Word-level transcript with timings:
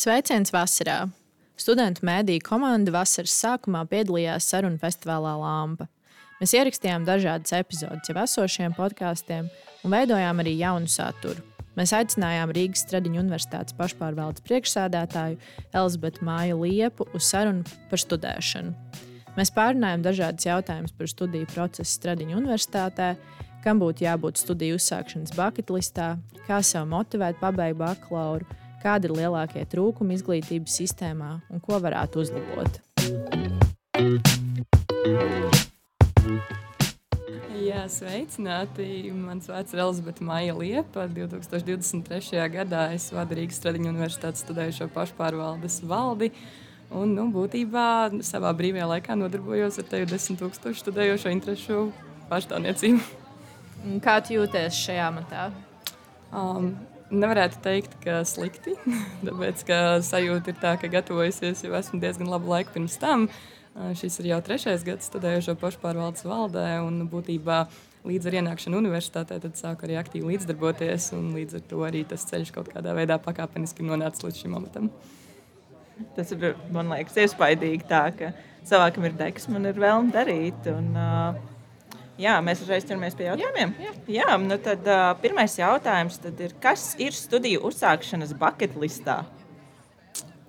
Sveiciens 0.00 0.48
vasarā! 0.48 1.10
Studentu 1.60 2.06
mēdīju 2.08 2.40
komanda 2.46 2.92
vasaras 2.94 3.34
sākumā 3.36 3.82
piedalījās 3.90 4.46
sarunu 4.48 4.78
festivālā 4.80 5.34
Lampa. 5.36 5.90
Mēs 6.38 6.54
ierakstījām 6.56 7.04
dažādas 7.04 7.52
epizodes 7.58 8.08
jau 8.08 8.14
esošiem 8.22 8.72
podkāstiem 8.78 9.50
un 9.84 9.92
veidojām 9.92 10.40
arī 10.40 10.54
jaunu 10.56 10.88
saturu. 10.88 11.44
Mēs 11.76 11.92
aicinājām 11.98 12.54
Rīgas 12.56 12.86
Stradiņu 12.86 13.20
Universitātes 13.20 13.76
pašpārvaldes 13.76 14.46
priekšsēdētāju 14.46 15.36
Elizabetu 15.68 16.24
Māju 16.30 16.62
Liepu 16.62 17.04
uz 17.12 17.28
sarunu 17.28 17.68
par 17.92 18.00
studēšanu. 18.00 18.72
Mēs 19.36 19.52
pārunājām 19.58 20.06
dažādas 20.06 20.48
jautājumus 20.48 20.96
par 20.96 21.12
studiju 21.12 21.50
procesu 21.52 21.98
Stradiņu 21.98 22.40
Universitātē, 22.40 23.10
kam 23.66 23.84
būtu 23.84 24.08
jābūt 24.08 24.40
studiju 24.40 24.80
uzsākšanas 24.80 25.36
buļbuļsaktas, 25.36 26.48
kā 26.48 26.64
sev 26.64 26.88
motivēt 26.88 27.36
pabeigt 27.44 27.82
bakalauru, 27.84 28.48
kādi 28.82 29.10
ir 29.10 29.16
lielākie 29.18 29.64
trūkumi 29.68 30.16
izglītības 30.16 30.78
sistēmā 30.80 31.32
un 31.50 31.62
ko 31.64 31.80
varētu 31.82 32.24
uzlabot. 32.24 32.80
Jā, 37.60 37.84
sveicināti! 37.92 38.84
Mans 39.14 39.46
vārds 39.50 39.74
ir 39.74 39.82
Elizabete 39.84 40.24
Maija 40.24 40.56
Liepa. 40.56 41.04
2023. 41.12 42.40
gadā 42.54 42.88
es 42.96 43.10
vadu 43.14 43.36
Rīgas 43.38 43.60
Stradiņu 43.60 43.92
universitātes 43.92 44.42
studējušo 44.46 44.88
pašpārvaldes 44.94 45.80
valdi. 45.86 46.32
Un, 46.90 47.12
nu, 47.14 47.28
būtībā 47.30 47.86
savā 48.26 48.50
brīvajā 48.58 48.88
laikā 48.96 49.14
nodarbojos 49.14 49.78
ar 49.78 49.86
teju 49.92 50.08
desmit 50.10 50.40
tūkstošu 50.42 50.82
studējošo 50.82 51.30
interesu 51.30 51.84
pārstāvniecību. 52.32 53.04
Kā 54.02 54.16
tu 54.24 54.34
jūties 54.34 54.80
šajā 54.88 55.06
matā? 55.14 55.50
Um, 56.34 56.72
Nevarētu 57.10 57.58
teikt, 57.64 57.96
ka 58.04 58.20
slikti. 58.28 58.76
Tāpēc, 59.26 59.64
ka 59.66 59.78
sajūta 60.06 60.52
ir 60.52 60.58
tā, 60.62 60.76
ka 60.78 60.90
gatavojusies 60.92 61.64
jau 61.66 61.74
esmu 61.78 61.98
diezgan 62.02 62.30
labu 62.30 62.52
laiku 62.52 62.76
pirms 62.76 62.98
tam. 63.02 63.26
Šis 63.98 64.18
ir 64.20 64.32
jau 64.32 64.40
trešais 64.44 64.82
gads 64.86 65.06
studējošo 65.10 65.54
pašpārvaldes 65.58 66.26
valdē, 66.26 66.66
un 66.84 67.04
būtībā 67.10 67.64
līdz 68.06 68.28
ar 68.30 68.36
ienākšanu 68.40 68.80
universitātē 68.80 69.38
sāku 69.58 69.86
arī 69.86 69.98
aktīvi 70.00 70.32
līdzdarboties. 70.32 71.10
Līdz 71.36 71.58
ar 71.58 71.64
to 71.70 71.82
arī 71.86 72.04
tas 72.08 72.26
ceļš 72.30 72.52
kaut 72.54 72.70
kādā 72.72 72.94
veidā 72.96 73.18
pakāpeniski 73.22 73.86
nonācis 73.86 74.26
līdz 74.26 74.42
šim 74.44 74.58
amatam. 74.58 74.90
Tas 76.16 76.30
ir 76.32 76.54
man 76.72 76.90
liekas, 76.94 77.18
iespaidīgi, 77.20 77.84
tā, 77.90 78.06
ka 78.16 78.32
cilvēkam 78.68 79.06
ir 79.08 79.16
deksme 79.18 79.58
un 79.60 79.68
ir 79.68 79.80
vēlme 79.80 80.14
darīt. 80.14 80.70
Un, 80.72 80.94
uh, 80.96 81.59
Jā, 82.20 82.36
mēs 82.44 82.60
uzreiz 82.64 82.84
ķeramies 82.84 83.16
pie 83.16 83.30
jautājumiem. 83.30 83.74
Jā, 83.80 83.92
jā. 84.04 84.16
jā 84.20 84.38
nu 84.42 84.58
tad 84.60 84.88
uh, 84.88 85.10
pirmais 85.22 85.54
jautājums 85.56 86.20
tad 86.20 86.40
ir, 86.44 86.52
kas 86.60 86.92
ir 87.00 87.16
studiju 87.16 87.62
uzsākšanas 87.70 88.34
bucket 88.40 88.76
listā? 88.80 89.22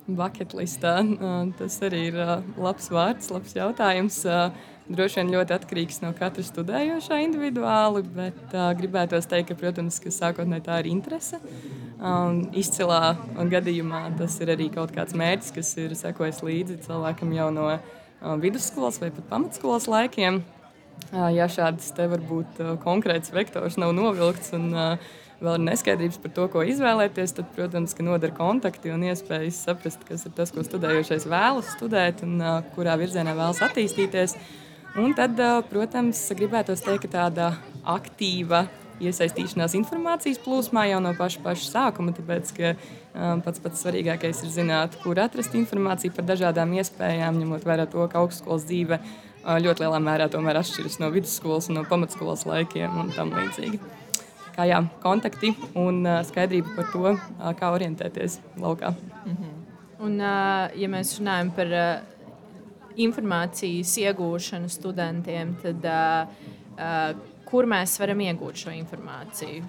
Bucket 0.04 0.52
listā. 0.58 0.98
Uh, 1.00 1.48
tas 1.56 1.78
arī 1.86 2.08
ir 2.10 2.20
uh, 2.20 2.34
labs 2.60 2.90
vārds, 2.92 3.30
labs 3.32 3.56
jautājums. 3.56 4.20
Uh, 4.28 4.52
droši 4.92 5.20
vien 5.20 5.32
ļoti 5.32 5.56
atkarīgs 5.56 6.02
no 6.02 6.12
katra 6.16 6.44
studējošā 6.44 7.22
individuāli, 7.24 8.04
bet 8.20 8.56
uh, 8.56 8.68
gribētos 8.76 9.28
teikt, 9.30 9.52
ka, 9.52 9.58
protams, 9.62 10.00
ka 10.02 10.12
sākotnēji 10.12 10.66
tā 10.68 10.80
ir 10.82 10.92
interese. 10.92 11.40
Um, 12.02 12.42
izcilā 12.58 13.14
gadījumā 13.48 14.08
tas 14.18 14.36
ir 14.42 14.50
arī 14.52 14.68
kaut 14.74 14.92
kāds 14.92 15.14
mērķis, 15.16 15.52
kas 15.54 15.76
ir 15.78 15.94
sekojis 15.96 16.42
līdzi 16.44 16.82
cilvēkam 16.88 17.32
jau 17.36 17.52
no 17.54 17.68
uh, 17.76 18.34
vidusskolas 18.42 18.98
vai 19.00 19.12
pat 19.14 19.30
pamatskolas 19.30 19.88
laikiem. 19.88 20.42
Ja 21.10 21.48
šāds 21.50 21.90
te 21.96 22.06
varbūt 22.08 22.60
konkrēts 22.84 23.34
vektors 23.34 23.76
nav 23.80 23.92
novilkts 23.96 24.54
un 24.56 24.70
vēl 25.42 25.56
ir 25.58 25.64
neskaidrības 25.66 26.20
par 26.22 26.32
to, 26.36 26.46
ko 26.52 26.62
izvēlēties, 26.64 27.34
tad, 27.36 27.48
protams, 27.56 27.96
ka 27.98 28.06
noder 28.06 28.32
kontakti 28.36 28.92
un 28.94 29.02
iespējas 29.08 29.64
saprast, 29.66 30.04
kas 30.08 30.24
ir 30.28 30.36
tas, 30.36 30.52
ko 30.54 30.64
studējošais 30.64 31.26
vēlas 31.28 31.72
studēt 31.76 32.22
un 32.26 32.38
kurā 32.76 32.94
virzienā 33.00 33.34
vēlas 33.36 33.62
attīstīties. 33.66 34.36
Un 35.02 35.16
tad, 35.16 35.40
protams, 35.72 36.20
gribētos 36.36 36.84
teikt, 36.84 37.06
ka 37.06 37.12
tāda 37.16 37.50
aktīva 37.88 38.66
iesaistīšanās 39.02 39.74
informācijas 39.78 40.40
plūsmā 40.42 40.86
jau 40.90 41.00
no 41.02 41.12
paša, 41.18 41.42
paša 41.44 41.68
sākuma, 41.68 42.14
tāpēc 42.16 42.52
ka 42.56 42.72
um, 42.74 43.42
pats 43.44 43.62
pats 43.62 43.82
svarīgākais 43.82 44.44
ir 44.44 44.52
zināt, 44.54 44.96
kur 45.02 45.18
atrast 45.22 45.56
informāciju 45.58 46.14
par 46.16 46.28
dažādām 46.28 46.74
iespējām, 46.78 47.40
ņemot 47.42 47.66
vērā 47.66 47.88
to, 47.90 48.04
ka 48.12 48.22
augstskolas 48.22 48.66
dzīve 48.68 49.00
ir 49.00 49.31
ļoti 49.44 49.84
lielā 49.84 49.98
mērā 50.02 50.28
atšķiras 50.30 50.98
no 51.02 51.10
vidusskolas 51.14 51.68
un 51.68 51.80
no 51.80 51.84
pamatskolas 51.88 52.46
laikiem 52.46 52.98
un 53.02 53.12
tam 53.16 53.32
līdzīgi. 53.34 53.80
Kā 54.52 54.66
jā, 54.68 54.82
kontakti 55.02 55.54
un 55.80 56.04
skaidrība 56.28 56.74
par 56.76 56.90
to, 56.92 57.14
kā 57.58 57.70
orientēties 57.72 58.40
laukā. 58.60 58.92
Mm 59.24 59.36
-hmm. 59.36 59.54
Un, 60.04 60.18
ja 60.82 60.88
mēs 60.88 61.18
runājam 61.18 61.50
par 61.56 61.68
informācijas 62.96 63.96
iegūšanu 63.96 64.68
studentiem, 64.68 65.56
tad 65.62 65.86
kur 67.52 67.66
mēs 67.66 67.98
varam 68.00 68.20
iegūt 68.20 68.54
šo 68.64 68.70
informāciju? 68.70 69.64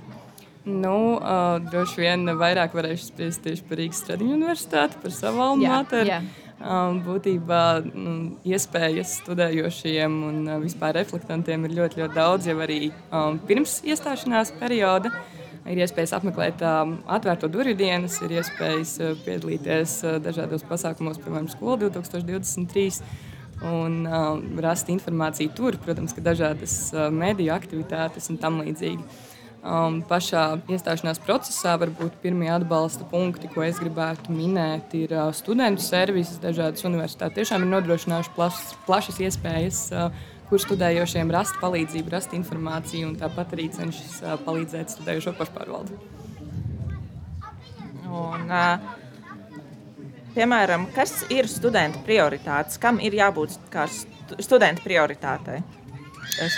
Nu, 0.64 1.18
uh, 1.20 1.58
droši 1.72 2.00
vien 2.00 2.24
vairāk 2.40 2.76
varēšu 2.78 3.10
spriest 3.10 3.42
tieši 3.44 3.66
par 3.68 3.82
Rīgas 3.82 4.00
Stradiņu 4.00 4.38
universitāti, 4.38 5.00
par 5.02 5.12
savu 5.12 5.42
alma 5.44 5.66
būtībā 6.64 7.64
nu, 7.84 8.14
iespējas 8.48 9.18
studējošiem 9.22 10.14
un 10.30 10.38
uh, 10.48 10.60
vispār 10.64 10.96
reflektantiem 10.96 11.66
ir 11.68 11.76
ļoti, 11.80 12.00
ļoti 12.02 12.16
daudz 12.16 12.48
jau 12.48 12.58
arī 12.64 12.92
um, 13.12 13.40
pirms 13.48 13.82
iestāšanās 13.84 14.54
perioda. 14.60 15.12
Ir 15.64 15.80
iespējas 15.80 16.16
apmeklēt 16.18 16.64
um, 16.68 16.98
atvērto 17.08 17.48
durvju 17.52 17.76
dienas, 17.80 18.18
ir 18.24 18.38
iespējas 18.40 18.98
uh, 19.00 19.14
piedalīties 19.26 20.00
uh, 20.04 20.18
dažādos 20.24 20.64
pasākumos, 20.68 21.20
piemēram, 21.24 21.52
Skola 21.52 21.86
2023 21.86 23.04
un 23.64 24.02
um, 24.08 24.42
rast 24.64 24.90
informāciju 24.92 25.54
tur, 25.56 25.78
protams, 25.84 26.16
ka 26.16 26.24
dažādas 26.24 26.76
uh, 26.96 27.08
mediju 27.12 27.54
aktivitātes 27.56 28.28
un 28.32 28.40
tam 28.42 28.60
līdzīgi. 28.64 29.04
Um, 29.64 30.02
pašā 30.04 30.58
iestāšanās 30.68 31.22
procesā 31.24 31.78
varbūt 31.80 32.18
pirmie 32.20 32.50
atbalsta 32.52 33.06
punkti, 33.08 33.48
ko 33.48 33.62
es 33.64 33.78
gribētu 33.80 34.34
minēt, 34.36 34.92
ir 35.00 35.14
uh, 35.16 35.30
studentu 35.32 35.80
servises. 35.80 36.42
Dažādas 36.44 36.84
universitātes 36.84 37.38
tiešām 37.38 37.64
ir 37.64 37.70
nodrošinājušas 37.72 38.34
plaš, 38.36 38.58
plašas 38.84 39.22
iespējas, 39.24 39.80
uh, 39.96 40.26
kur 40.50 40.60
studējošiem 40.60 41.32
rast 41.32 41.56
palīdzību, 41.62 42.12
rast 42.12 42.36
informāciju 42.36 43.14
un 43.14 43.16
tāpat 43.22 43.56
arī 43.56 43.70
cenšas 43.72 44.18
uh, 44.26 44.36
palīdzēt 44.44 44.98
studējošo 44.98 45.36
pašpārvaldu. 45.40 45.96
Un, 48.12 48.46
uh, 48.52 49.48
piemēram, 50.36 50.90
kas 50.92 51.22
ir 51.32 51.48
studentu 51.48 52.04
prioritātes? 52.04 52.76
Kam 52.84 53.00
ir 53.00 53.16
jābūt 53.16 53.56
kā 53.72 53.88
studentu 53.88 54.84
prioritātei 54.84 55.64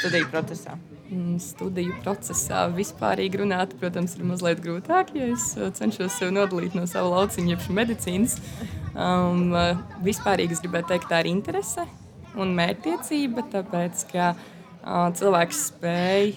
studiju 0.01 0.33
procesā? 0.33 0.73
Mm, 1.05 1.35
studiju 1.37 1.93
procesā 2.01 2.63
vispārīgi 2.73 3.43
runāt, 3.43 3.75
protams, 3.77 4.15
ir 4.17 4.25
mazliet 4.25 4.61
grūtāk, 4.63 5.11
ja 5.13 5.27
es 5.35 5.51
uh, 5.53 5.67
cenšos 5.69 6.15
sev 6.17 6.31
nodalīt 6.33 6.73
no 6.73 6.87
sava 6.89 7.11
lauciņa, 7.11 7.51
jeb 7.51 7.67
medicīnas. 7.77 8.39
Um, 8.95 9.51
uh, 9.53 9.77
vispārīgi 10.01 10.57
es 10.57 10.63
gribētu 10.63 10.95
teikt, 10.95 11.05
tā 11.11 11.21
ir 11.21 11.29
interese 11.29 11.85
un 12.41 12.55
mērķtiecība, 12.57 13.45
tāpēc 13.53 14.01
ka 14.09 14.31
uh, 14.33 15.05
cilvēks 15.19 15.61
spēj 15.69 16.33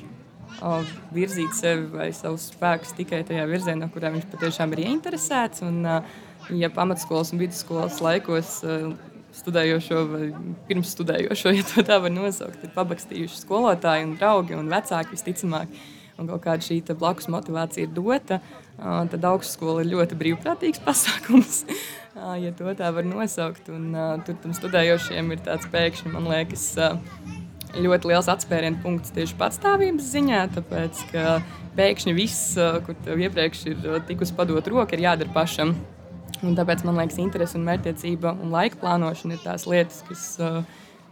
uh, 0.60 0.92
virzīt 1.16 1.56
sevi 1.56 1.88
vai 1.94 2.10
savus 2.12 2.50
spēkus 2.52 2.92
tikai 2.98 3.22
tajā 3.24 3.48
virzienā, 3.48 3.88
kurā 3.94 4.12
viņš 4.12 4.28
patiešām 4.34 4.76
ir 4.76 4.84
ieinteresēts. 4.84 5.64
Un, 5.64 5.80
uh, 5.88 6.18
ja 6.52 6.68
pamatskolas 6.76 7.32
un 7.32 7.40
vidusskolas 7.40 8.02
laikos 8.04 8.58
uh, 8.68 8.92
studējošo 9.38 10.02
vai 10.10 10.24
pirms 10.68 10.94
studējošo, 10.96 11.52
ja 11.58 11.84
tā 11.86 12.00
var 12.02 12.12
nosaukt, 12.14 12.64
ir 12.64 12.74
pabakstījuši 12.76 13.44
skolotāji 13.44 14.08
un 14.08 14.18
draugi 14.18 14.58
un 14.58 14.70
vecāki 14.72 15.16
visticamāk. 15.16 15.72
Un 16.18 16.26
kaut 16.26 16.42
kāda 16.42 16.64
šī 16.66 16.80
blakus 16.98 17.28
motivācija 17.30 17.86
ir 17.86 17.92
dota, 17.94 18.40
tad 18.76 19.26
augstskola 19.28 19.84
ir 19.84 19.92
ļoti 19.92 20.16
brīvprātīgs 20.18 20.82
pasākums, 20.88 21.60
ja 22.42 22.50
to 22.58 22.72
tā 22.74 22.88
var 22.96 23.06
nosaukt. 23.06 23.70
Un, 23.70 23.92
tur 24.26 24.40
tam 24.42 24.56
studējošiem 24.56 25.30
ir 25.36 25.44
tāds 25.46 25.70
pēkšņi, 25.70 26.10
man 26.16 26.26
liekas, 26.26 26.72
ļoti 27.78 28.10
liels 28.10 28.30
atspērienu 28.32 28.82
punkts 28.82 29.14
tieši 29.14 29.38
patstāvības 29.38 30.10
ziņā, 30.16 30.42
tāpēc 30.56 31.04
ka 31.12 31.38
pēkšņi 31.78 32.16
viss, 32.16 32.56
kur 32.86 32.98
tev 33.06 33.22
iepriekš 33.22 33.62
ir 33.70 33.88
tikusi 34.08 34.34
padot 34.34 34.74
roka, 34.74 34.98
ir 34.98 35.06
jādara 35.06 35.30
pašam. 35.34 35.76
Un 36.46 36.54
tāpēc 36.54 36.84
man 36.86 36.98
liekas, 37.00 37.18
interese 37.18 37.56
un 37.58 37.64
mērķtiecība 37.66 38.36
un 38.38 38.52
laika 38.54 38.78
plānošana 38.78 39.34
ir 39.34 39.42
tās 39.42 39.64
lietas, 39.66 40.04
kas 40.06 40.26
uh, 40.38 40.60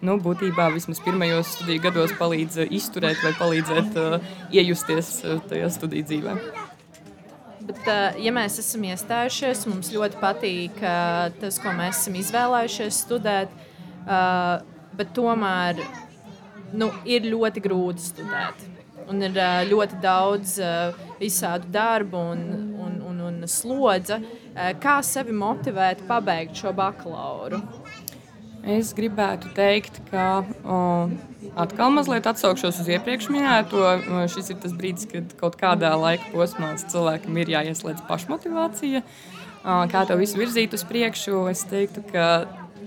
nu, 0.06 0.14
būtībā 0.22 0.68
vismaz 0.74 1.00
pirmajos 1.02 1.56
studiju 1.56 1.82
gados 1.88 2.14
palīdz 2.18 2.60
uh, 2.62 2.74
izturēt 2.78 3.18
vai 3.24 3.32
palīdzēt 3.38 3.98
uh, 3.98 4.30
iejusties 4.54 5.10
uh, 5.24 5.40
tajā 5.50 5.72
studiju 5.74 6.06
dzīvē. 6.12 6.36
Bet, 7.66 7.88
ja 8.22 8.30
mēs 8.30 8.60
esam 8.62 8.84
iestājušies, 8.86 9.64
mums 9.66 9.88
ļoti 9.90 10.20
patīk 10.20 10.76
tas, 11.40 11.56
ko 11.58 11.72
mēs 11.74 11.98
esam 11.98 12.14
izvēlējušies 12.20 13.00
studēt, 13.02 13.56
bet 14.94 15.10
tomēr 15.16 15.80
nu, 16.78 16.92
ir 17.02 17.26
ļoti 17.26 17.64
grūti 17.64 18.04
studēt. 18.04 18.62
Un 19.10 19.18
ir 19.26 19.34
ļoti 19.66 19.98
daudz 19.98 20.54
visādu 21.18 21.66
darbu 21.74 22.22
un, 22.36 22.46
un, 22.86 22.94
un, 23.10 23.18
un 23.32 23.50
slodzi 23.50 24.20
Kā 24.80 24.96
sevi 25.04 25.34
motivēt, 25.36 26.06
pabeigt 26.08 26.56
šo 26.56 26.72
bakalauru? 26.76 27.60
Es 28.66 28.90
gribētu 28.96 29.52
teikt, 29.54 30.00
ka 30.08 30.40
o, 30.66 30.78
atkal 31.60 31.92
mazliet 31.94 32.26
atsaukšos 32.26 32.80
uz 32.82 32.88
iepriekš 32.90 33.28
minēto. 33.30 33.84
Šis 34.32 34.50
ir 34.50 34.58
tas 34.64 34.74
brīdis, 34.74 35.06
kad 35.12 35.36
kaut 35.38 35.58
kādā 35.60 35.92
laika 36.00 36.32
posmā 36.32 36.72
cilvēkam 36.82 37.36
ir 37.38 37.52
jāieslēdz 37.52 38.02
pašmotivācija. 38.08 39.04
Kā 39.92 40.02
to 40.08 40.16
visu 40.18 40.40
virzīt 40.40 40.74
uz 40.74 40.82
priekšu, 40.88 41.44
es 41.52 41.62
teiktu, 41.70 42.02
ka 42.10 42.26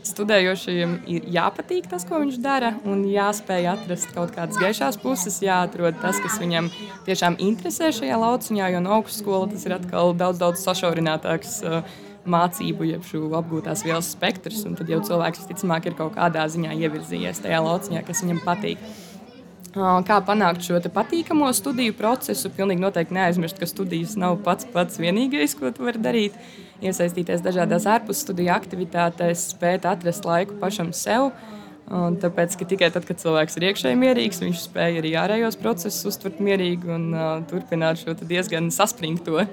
studējošajam 0.08 0.94
ir 1.12 1.26
jāpatīk 1.34 1.88
tas, 1.92 2.06
ko 2.08 2.22
viņš 2.22 2.40
dara, 2.44 2.74
un 2.88 3.04
jāspēj 3.10 3.70
atrast 3.74 4.12
kaut 4.16 4.34
kādas 4.36 4.60
gaišās 4.62 5.00
puses, 5.02 5.40
jāatrod 5.44 5.98
tas, 6.02 6.20
kas 6.24 6.38
viņam 6.42 6.70
tiešām 7.08 7.40
interesē 7.44 7.92
šajā 7.96 8.20
lauciņā, 8.20 8.70
jo 8.74 8.84
no 8.84 9.00
augstskola 9.00 9.50
tas 9.52 9.66
ir 9.68 9.76
atkal 9.80 10.14
daudz, 10.18 10.42
daudz 10.42 10.64
sašaurinātāks. 10.68 11.60
Mācību, 12.30 12.84
jeb 12.86 13.06
šo 13.08 13.24
apgūtās 13.40 13.82
vielas 13.88 14.10
spektrs, 14.12 14.60
un 14.68 14.76
tad 14.78 14.90
jau 14.92 15.00
cilvēks 15.08 15.40
visticamāk 15.40 15.88
ir 15.88 15.96
kaut 15.98 16.12
kādā 16.18 16.44
ziņā 16.52 16.76
ievirzījies 16.76 17.40
tajā 17.42 17.62
lauciņā, 17.64 18.04
kas 18.06 18.22
viņam 18.22 18.42
patīk. 18.44 18.84
Kā 19.74 20.18
panākt 20.28 20.68
šo 20.68 20.82
patīkamo 20.94 21.48
studiju 21.56 21.96
procesu? 21.98 22.52
Pilnīgi 22.54 22.84
noteikti 22.84 23.16
neaizmirst, 23.16 23.58
ka 23.58 23.72
studijas 23.72 24.18
nav 24.20 24.42
pats 24.46 24.68
pats 24.76 25.00
vienīgais, 25.02 25.56
ko 25.58 25.72
tu 25.74 25.88
vari 25.88 26.04
darīt. 26.04 26.36
Uh, 26.36 26.69
iesaistīties 26.86 27.44
dažādās 27.46 27.88
ārpusstudiju 27.90 28.52
aktivitātēs, 28.56 29.50
spēt 29.54 29.88
atrast 29.90 30.28
laiku 30.28 30.60
pašam 30.62 30.94
sev. 30.96 31.32
Un 31.90 32.20
tāpēc, 32.22 32.54
ka 32.54 32.68
tikai 32.70 32.92
tad, 32.94 33.08
kad 33.08 33.18
cilvēks 33.18 33.58
ir 33.58 33.66
iekšēji 33.72 33.98
mierīgs, 33.98 34.44
viņš 34.44 34.66
spēj 34.68 35.00
arī 35.02 35.16
ārējos 35.18 35.58
procesus 35.58 36.06
uztvert 36.12 36.38
mierīgi 36.46 36.92
un 36.94 37.08
uh, 37.16 37.30
turpināt 37.50 38.04
šo 38.04 38.14
diezgan 38.20 38.70
saspringto 38.74 39.40
uh, 39.42 39.48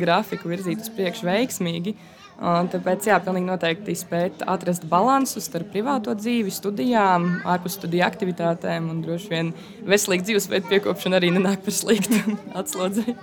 grafiku 0.00 0.48
virzīt 0.48 0.86
uz 0.86 0.92
priekšu 0.96 1.28
veiksmīgi. 1.28 1.92
Un 2.36 2.68
tāpēc, 2.68 3.06
jā, 3.08 3.16
pilnīgi 3.24 3.48
noteikti 3.48 3.94
spēt 3.96 4.42
atrast 4.44 4.84
līdzsvaru 4.84 5.44
starp 5.44 5.70
privāto 5.72 6.12
dzīvi, 6.16 6.52
studijām, 6.52 7.30
ārpus 7.48 7.78
studiju 7.78 8.04
aktivitātēm 8.04 8.90
un 8.92 9.00
droši 9.04 9.32
vien 9.32 9.52
veselīgu 9.88 10.28
dzīvesveidu 10.28 10.68
piekopšanu 10.72 11.16
arī 11.16 11.32
nenāk 11.32 11.64
par 11.64 11.76
sliktu 11.76 12.36
atslodzi. 12.60 13.16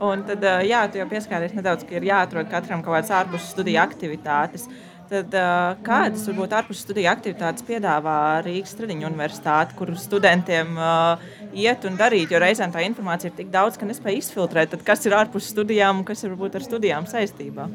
Un 0.00 0.22
tad, 0.24 0.44
jā, 0.64 0.84
tu 0.88 0.96
jau 0.96 1.08
pieskāries 1.10 1.52
nedaudz, 1.52 1.84
ka 1.84 1.98
ir 1.98 2.06
jāatrod 2.08 2.48
katram 2.48 2.80
kaut 2.80 2.96
kādas 2.96 3.12
ārpus 3.18 3.50
studiju 3.52 3.82
aktivitātes. 3.82 4.64
Tad, 5.10 5.34
kādas 5.84 6.22
varbūt 6.30 6.52
ārpus 6.54 6.80
studiju 6.84 7.10
aktivitātes 7.10 7.64
piedāvā 7.66 8.14
Rīgas 8.46 8.72
Stradiņu 8.76 9.08
universitāte, 9.08 9.74
kur 9.76 9.90
studentiem 9.98 10.76
uh, 10.78 11.20
iet 11.50 11.84
un 11.88 11.98
darīt? 11.98 12.30
Jo 12.30 12.38
reizēm 12.40 12.70
tā 12.72 12.84
informācija 12.86 13.32
ir 13.32 13.36
tik 13.40 13.50
daudz, 13.52 13.76
ka 13.76 13.88
nespēj 13.90 14.20
izfiltrēt, 14.20 14.70
tad, 14.72 14.84
kas 14.86 15.02
ir 15.10 15.18
ārpus 15.18 15.50
studijām 15.50 16.00
un 16.00 16.06
kas 16.06 16.22
ir 16.22 16.32
varbūt 16.32 16.60
ar 16.60 16.68
studijām 16.68 17.10
saistībā. 17.10 17.66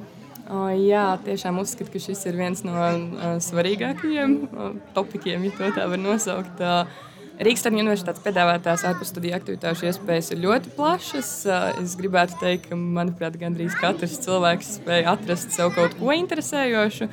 O, 0.46 0.68
jā, 0.78 1.04
tiešām 1.26 1.60
uzskatu, 1.60 1.92
ka 1.92 2.00
šis 2.08 2.24
ir 2.30 2.40
viens 2.40 2.64
no 2.66 2.78
uh, 2.78 3.26
svarīgākajiem 3.44 4.38
uh, 4.46 4.72
topikiem, 4.96 5.46
ja 5.50 5.74
tā 5.76 5.90
var 5.92 6.02
nosaukt. 6.02 6.64
Uh, 6.64 7.12
Rīgas 7.36 7.66
universitātes 7.68 8.24
piedāvātās 8.24 8.86
ārpusstudiju 8.88 9.36
aktivitāšu 9.36 9.90
iespējas 9.90 10.30
ir 10.32 10.40
ļoti 10.46 10.72
plašas. 10.78 11.32
Es 11.82 11.96
gribētu 12.00 12.38
teikt, 12.40 12.70
ka, 12.70 12.78
manuprāt, 12.80 13.36
gandrīz 13.42 13.76
katrs 13.82 14.16
cilvēks 14.24 14.70
spēja 14.78 15.12
atrast 15.18 15.52
sev 15.52 15.74
kaut 15.76 15.98
ko 16.00 16.14
interesējošu. 16.16 17.10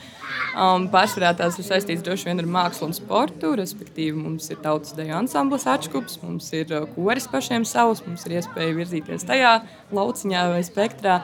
Um, 0.55 0.87
pārsvarā 0.93 1.33
tās 1.39 1.59
ir 1.59 1.67
saistītas 1.67 2.05
droši 2.07 2.29
vien 2.31 2.43
ar 2.43 2.51
mākslu 2.55 2.91
un 2.91 2.95
sportu. 2.95 3.51
Respektīvi, 3.59 4.15
mums 4.15 4.47
ir 4.53 4.61
tautas 4.63 4.95
deju 4.95 5.17
ansamblis 5.19 5.67
atšķups, 5.73 6.21
mums 6.23 6.53
ir 6.55 6.71
koris 6.95 7.27
pašiem 7.33 7.67
savs, 7.67 8.05
mums 8.07 8.29
ir 8.29 8.39
iespēja 8.39 8.77
virzīties 8.79 9.27
tajā 9.27 9.57
lauciņā 9.91 10.45
vai 10.55 10.63
spektrā. 10.69 11.19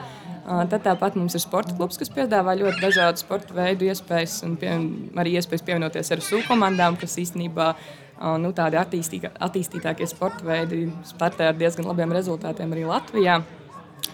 Uh, 0.49 0.65
tad 0.67 0.83
tāpat 0.83 1.15
mums 1.15 1.37
ir 1.37 1.43
sporta 1.45 1.75
klubs, 1.77 1.99
kas 2.01 2.11
piedāvā 2.11 2.57
ļoti 2.57 2.83
dažādu 2.83 3.23
sporta 3.23 3.55
veidu 3.55 3.87
iespējas 3.87 4.41
un 4.47 4.59
pie, 4.59 4.75
arī 5.21 5.37
iespējas 5.39 5.65
pievienoties 5.67 6.11
ar 6.15 6.23
SU 6.25 6.43
komandām, 6.49 6.97
kas 6.99 7.19
īstenībā 7.21 7.71
ir 7.77 8.08
nu, 8.19 8.51
tādi 8.55 8.79
attīstītākie 8.79 10.07
sporta 10.09 10.45
veidi 10.47 10.87
startē 11.07 11.49
ar 11.49 11.57
diezgan 11.59 11.87
labiem 11.87 12.11
rezultātiem 12.15 12.75
arī 12.75 12.85
Latvijā. 12.89 13.39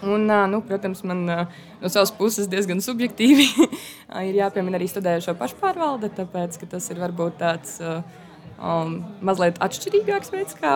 Un, 0.05 0.27
nu, 0.51 0.59
protams, 0.65 1.01
man 1.07 1.23
no 1.25 1.89
savas 1.89 2.11
puses 2.13 2.49
diezgan 2.51 2.81
subjektīvi 2.83 3.47
ir 4.27 4.37
jāpiemina 4.41 4.77
arī 4.77 4.89
studējošo 4.91 5.37
pašpārvalde, 5.39 6.11
tāpēc 6.17 6.59
tas 6.69 6.89
ir 6.91 7.01
varbūt 7.01 7.39
tāds 7.41 7.79
um, 7.81 8.99
mazliet 9.25 9.61
atšķirīgāks 9.63 10.33
veids, 10.35 10.57
kā 10.59 10.75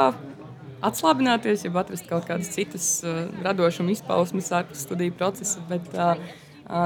atslābināties, 0.85 1.65
ja 1.65 1.73
atrast 1.81 2.07
kaut 2.09 2.27
kādas 2.29 2.51
citas 2.53 2.91
uh, 3.03 3.25
radošuma 3.43 3.93
izpausmes 3.93 4.51
ārpus 4.55 4.85
studiju 4.87 5.17
procesa. 5.19 5.61
Bet, 5.69 5.89
uh, 5.95 6.15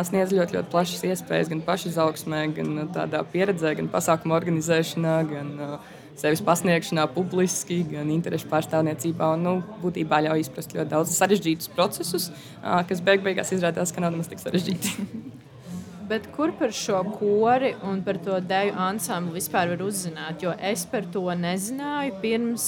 sniedz 0.07 0.31
ļoti, 0.34 0.57
ļoti 0.57 0.72
plašas 0.72 1.04
iespējas 1.12 1.51
gan 1.51 1.62
pašizaugsmē, 1.66 2.46
gan 2.57 2.88
tādā 2.96 3.19
pieredzē, 3.34 3.75
gan 3.80 3.92
pasākumu 3.92 4.36
organizēšanā, 4.38 5.18
gan 5.30 5.51
uh, 5.60 5.92
sevis 6.19 6.44
pasniegšanā, 6.45 7.06
publiski, 7.15 7.81
gan 7.89 8.12
interešu 8.13 8.50
pārstāvniecībā. 8.51 9.33
Un, 9.38 9.48
nu, 9.48 9.56
būtībā 9.83 10.24
ļauj 10.27 10.45
izprast 10.45 10.75
ļoti 10.77 10.94
daudz 10.94 11.15
sarežģītus 11.18 11.71
procesus, 11.74 12.30
kas 12.62 13.04
beig 13.06 13.25
beigās 13.25 13.54
izrādās, 13.56 13.94
ka 13.94 14.04
nav 14.04 14.15
nemaz 14.15 14.31
tik 14.31 14.44
sarežģīti. 14.44 14.95
Bet 16.10 16.27
kur 16.36 16.51
par 16.60 16.74
šo 16.75 17.00
kori 17.15 17.71
un 17.88 18.01
par 18.04 18.19
to 18.21 18.36
deju 18.44 18.74
ansambli 18.86 19.39
vispār 19.39 19.71
var 19.71 19.86
uzzināt? 19.86 20.44
Jo 20.44 20.51
es 20.60 20.83
par 20.92 21.07
to 21.13 21.24
nezināju 21.39 22.18
pirms 22.21 22.68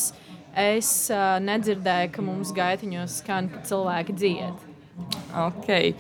es 0.56 1.10
uh, 1.12 1.36
nedzirdēju, 1.44 2.14
ka 2.16 2.24
mums 2.24 2.54
gaitiņos 2.56 3.20
skan, 3.22 3.52
ka 3.52 3.60
cilvēki 3.68 4.16
dzied. 4.16 4.64
Okay. 5.36 5.92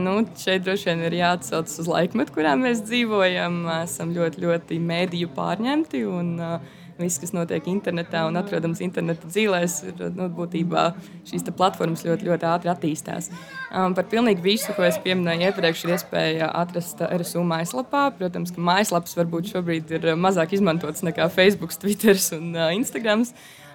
Nu, 0.00 0.16
šeit 0.40 0.64
droši 0.64 0.90
vien 0.90 1.06
ir 1.08 1.16
jāatsaucas 1.18 1.80
uz 1.82 1.88
laikmetu, 1.90 2.34
kurā 2.38 2.54
mēs 2.56 2.84
dzīvojam. 2.88 3.62
Esam 3.82 4.14
ļoti, 4.16 4.44
ļoti 4.44 4.78
mēdīju 4.80 5.32
pārņemti. 5.36 6.04
Un, 6.08 6.36
uh, 6.40 6.76
Viss, 6.98 7.20
kas 7.22 7.30
notiek 7.30 7.62
internetā 7.70 8.24
un 8.26 8.34
atrodams 8.40 8.80
interneta 8.82 9.28
dzīvēs, 9.30 9.74
ir 9.86 10.00
nu, 10.16 10.24
būtībā 10.34 10.88
šīs 11.30 11.46
platformas 11.54 12.02
ļoti, 12.02 12.26
ļoti 12.26 12.48
ātri 12.50 12.72
attīstās. 12.72 13.28
Um, 13.70 13.94
par 13.94 14.08
pilnīgi 14.10 14.42
visu, 14.42 14.74
ko 14.74 14.82
es 14.82 14.98
pieminēju 15.04 15.46
iepriekš, 15.46 15.84
ir 15.86 15.94
iespēja 15.94 16.50
atrast 16.58 17.04
RSU 17.06 17.44
mājaslapā. 17.46 18.08
Protams, 18.18 18.50
ka 18.50 18.66
mājaslapas 18.66 19.14
varbūt 19.20 19.52
šobrīd 19.52 19.94
ir 19.94 20.10
mazāk 20.18 20.56
izmantotas 20.58 21.06
nekā 21.06 21.30
Facebook, 21.30 21.76
Twitter 21.78 22.18
un 22.34 22.50
uh, 22.56 22.72
Instagram. 22.74 23.22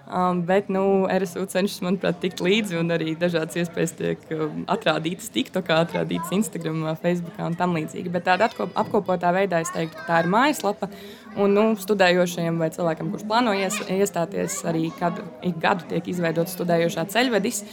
Um, 0.04 0.42
bet 0.44 0.68
nu, 0.68 1.06
RSU 1.08 1.46
cenšas, 1.48 1.80
manuprāt, 1.86 2.18
tikt 2.20 2.42
līdzi, 2.44 2.76
un 2.82 2.92
arī 2.92 3.14
dažādas 3.16 3.56
iespējas 3.62 3.94
tiek 3.96 4.26
um, 4.36 4.66
atrādītas 4.68 5.32
TikTok, 5.32 5.72
atrādītas 5.72 6.34
Instagram, 6.36 6.82
Facebook 7.00 7.40
un 7.40 7.56
tam 7.56 7.72
līdzīgi. 7.78 8.12
Bet 8.12 8.28
tādā 8.28 8.50
apkopotā 8.52 9.32
veidā 9.32 9.62
es 9.64 9.72
teiktu, 9.72 9.96
ka 9.96 10.04
tā 10.10 10.20
ir 10.26 10.30
mājaslapa. 10.34 10.92
Un 11.34 11.56
nu, 11.56 11.64
studējošiem 11.80 12.60
vai 12.62 12.68
cilvēkam, 12.74 13.10
kurš 13.10 13.24
plāno 13.26 13.56
ies, 13.58 13.80
iestāties, 13.90 14.60
arī 14.70 14.84
kādu, 15.00 15.24
ik 15.46 15.58
gadu 15.62 15.88
tiek 15.90 16.06
izveidota 16.12 16.52
studējošā 16.52 17.08
ceļvedis, 17.10 17.64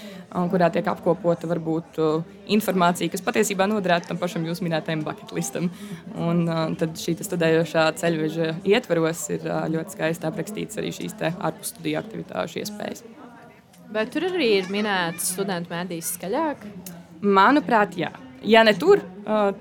kurā 0.53 0.71
tiek 0.73 0.89
apkopota 0.89 1.51
varbūt 1.51 2.01
uh, 2.01 2.31
informācija, 2.57 3.13
kas 3.13 3.25
patiesībā 3.27 3.67
noderētu 3.69 4.09
tam 4.09 4.21
pašam 4.23 4.47
jūsu 4.49 4.65
minētajam 4.65 5.05
bucket 5.05 5.35
listam. 5.37 5.69
Un, 6.17 6.47
uh, 6.49 6.63
tad 6.81 6.97
šī 7.01 7.19
studējošā 7.21 7.85
ceļveža 8.01 8.55
ietvaros 8.71 9.27
ir 9.37 9.45
uh, 9.45 9.67
ļoti 9.77 9.99
skaisti 9.99 10.31
aprakstīts 10.31 10.81
arī 10.81 10.95
šīs 10.97 11.19
ārpus 11.35 11.75
studiju 11.75 12.01
aktivitāšu 12.01 12.63
iespējas. 12.65 13.05
Bet 13.93 14.13
tur 14.15 14.31
arī 14.31 14.55
ir 14.63 14.73
minēts 14.73 15.35
studentu 15.35 15.75
mēdīs 15.75 16.15
skaļāk? 16.17 16.65
Manuprāt, 17.21 17.99
jā. 17.99 18.15
Ja 18.47 18.63
ne 18.65 18.73
tur, 18.79 19.03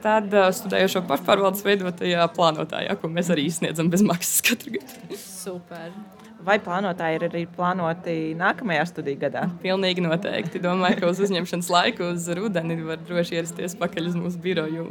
tad 0.04 0.32
studējošo 0.56 1.04
pašpārvaldes 1.10 1.66
veidotajā 1.66 2.30
plānotājā, 2.36 2.96
ko 3.00 3.10
mēs 3.12 3.32
arī 3.34 3.50
sniedzam 3.52 3.90
bez 3.92 4.04
maksas 4.06 4.40
katru 4.46 4.78
gadu. 4.78 5.20
Super. 5.20 5.92
Vai 6.48 6.56
plānotāji 6.64 7.18
ir 7.18 7.26
arī 7.28 7.42
plānoti 7.52 8.14
nākamajā 8.40 8.86
studiju 8.88 9.20
gadā? 9.20 9.44
Pilnīgi 9.60 10.06
noteikti. 10.06 10.62
Domāju, 10.64 11.02
ka 11.02 11.10
uz 11.12 11.20
uzņemšanas 11.26 11.72
laiku, 11.74 12.14
uz 12.16 12.30
rudeni, 12.38 12.80
var 12.88 13.02
droši 13.04 13.42
ierasties 13.42 13.76
pakaļ 13.80 14.08
uz 14.14 14.16
mūsu 14.16 14.40
biroju. 14.46 14.86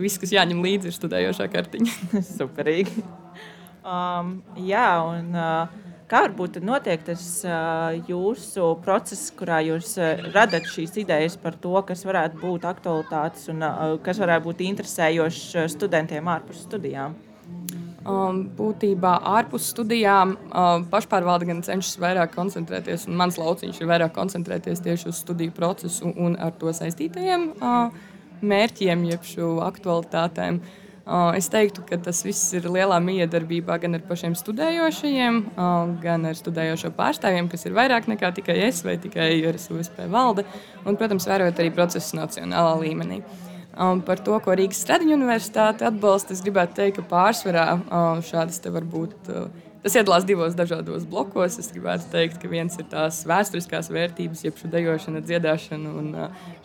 Viss, 0.00 0.16
kas 0.22 0.32
jāņem 0.32 0.64
līdzi, 0.64 0.88
ir 0.88 0.96
studējošā 0.96 1.50
kartiņa. 1.52 1.98
Superīgi. 2.38 3.04
Um, 3.84 4.38
jā, 4.64 4.88
un 5.04 5.36
uh, 5.36 5.91
Kā 6.12 6.26
varbūt 6.26 6.58
notiek 6.60 7.00
tas 7.06 7.22
jūsu 8.04 8.66
process, 8.84 9.30
kurā 9.32 9.62
jūs 9.64 9.94
radat 10.34 10.68
šīs 10.68 10.98
idejas 11.00 11.38
par 11.40 11.56
to, 11.56 11.72
kas 11.88 12.04
varētu 12.04 12.36
būt 12.42 12.66
aktualitātes 12.68 13.48
un 13.48 13.64
kas 14.04 14.20
varētu 14.20 14.50
būt 14.50 14.60
interesējošs 14.66 15.72
studentiem 15.72 16.28
ārpus 16.28 16.66
studijām? 16.66 17.16
Um, 18.02 18.40
būtībā 18.58 19.12
ārpus 19.30 19.68
studijām 19.70 20.32
um, 20.34 20.84
pašpārvalde 20.90 21.46
gan 21.46 21.60
cenšas 21.62 22.00
vairāk 22.02 22.32
koncentrēties, 22.34 23.04
un 23.06 23.14
mans 23.20 23.38
lauciņš 23.38 23.78
ir 23.78 23.88
vairāk 23.88 24.12
koncentrēties 24.16 24.82
tieši 24.82 25.08
uz 25.12 25.20
studiju 25.22 25.54
procesu 25.54 26.10
un 26.10 26.34
ar 26.34 26.50
to 26.58 26.72
saistītajiem 26.74 27.52
uh, 27.54 27.94
mērķiem, 28.42 29.04
jeb 29.06 29.22
šo 29.26 29.52
aktualitātēm. 29.62 30.58
Es 31.36 31.48
teiktu, 31.50 31.82
ka 31.82 31.96
tas 31.98 32.20
viss 32.22 32.52
ir 32.54 32.68
lielā 32.70 33.00
miedarbībā 33.02 33.74
gan 33.82 33.98
ar 33.98 34.04
pašiem 34.06 34.36
studējošajiem, 34.38 35.38
gan 36.04 36.28
ar 36.30 36.38
studējošo 36.38 36.92
pārstāvjiem, 36.94 37.48
kas 37.50 37.66
ir 37.66 37.74
vairāk 37.74 38.06
nekā 38.06 38.30
tikai 38.36 38.60
es 38.68 38.84
vai 38.86 38.94
tikai 39.02 39.32
RSUSP 39.50 40.04
valde, 40.12 40.46
un, 40.86 40.94
protams, 40.94 41.26
vērojot 41.26 41.58
arī 41.58 41.72
procesus 41.74 42.14
nacionālā 42.14 42.76
līmenī. 42.84 43.18
Um, 43.72 44.02
par 44.04 44.20
to, 44.20 44.36
ko 44.44 44.52
Rīgas 44.52 44.82
Stradiņa 44.84 45.16
universitāte 45.16 45.86
atbalsta, 45.88 46.36
es 46.36 46.42
gribētu 46.44 46.76
teikt, 46.76 46.98
ka 46.98 47.08
pārsvarā 47.08 47.66
um, 47.72 48.20
šādas 48.22 48.60
te 48.60 48.70
var 48.70 48.84
būt 48.84 49.30
uh, 49.32 49.46
Tas 49.82 49.96
iedalās 49.98 50.22
divos 50.22 50.54
dažādos 50.54 51.02
blokos. 51.10 51.56
Es 51.58 51.72
gribētu 51.74 52.06
teikt, 52.12 52.36
ka 52.38 52.50
viens 52.50 52.76
ir 52.78 52.86
tās 52.90 53.24
vēsturiskās 53.26 53.88
vērtības, 53.90 54.44
jeb 54.46 54.58
šī 54.60 54.70
dejošana, 54.70 55.22
dziedāšana 55.26 55.94
un 55.98 56.12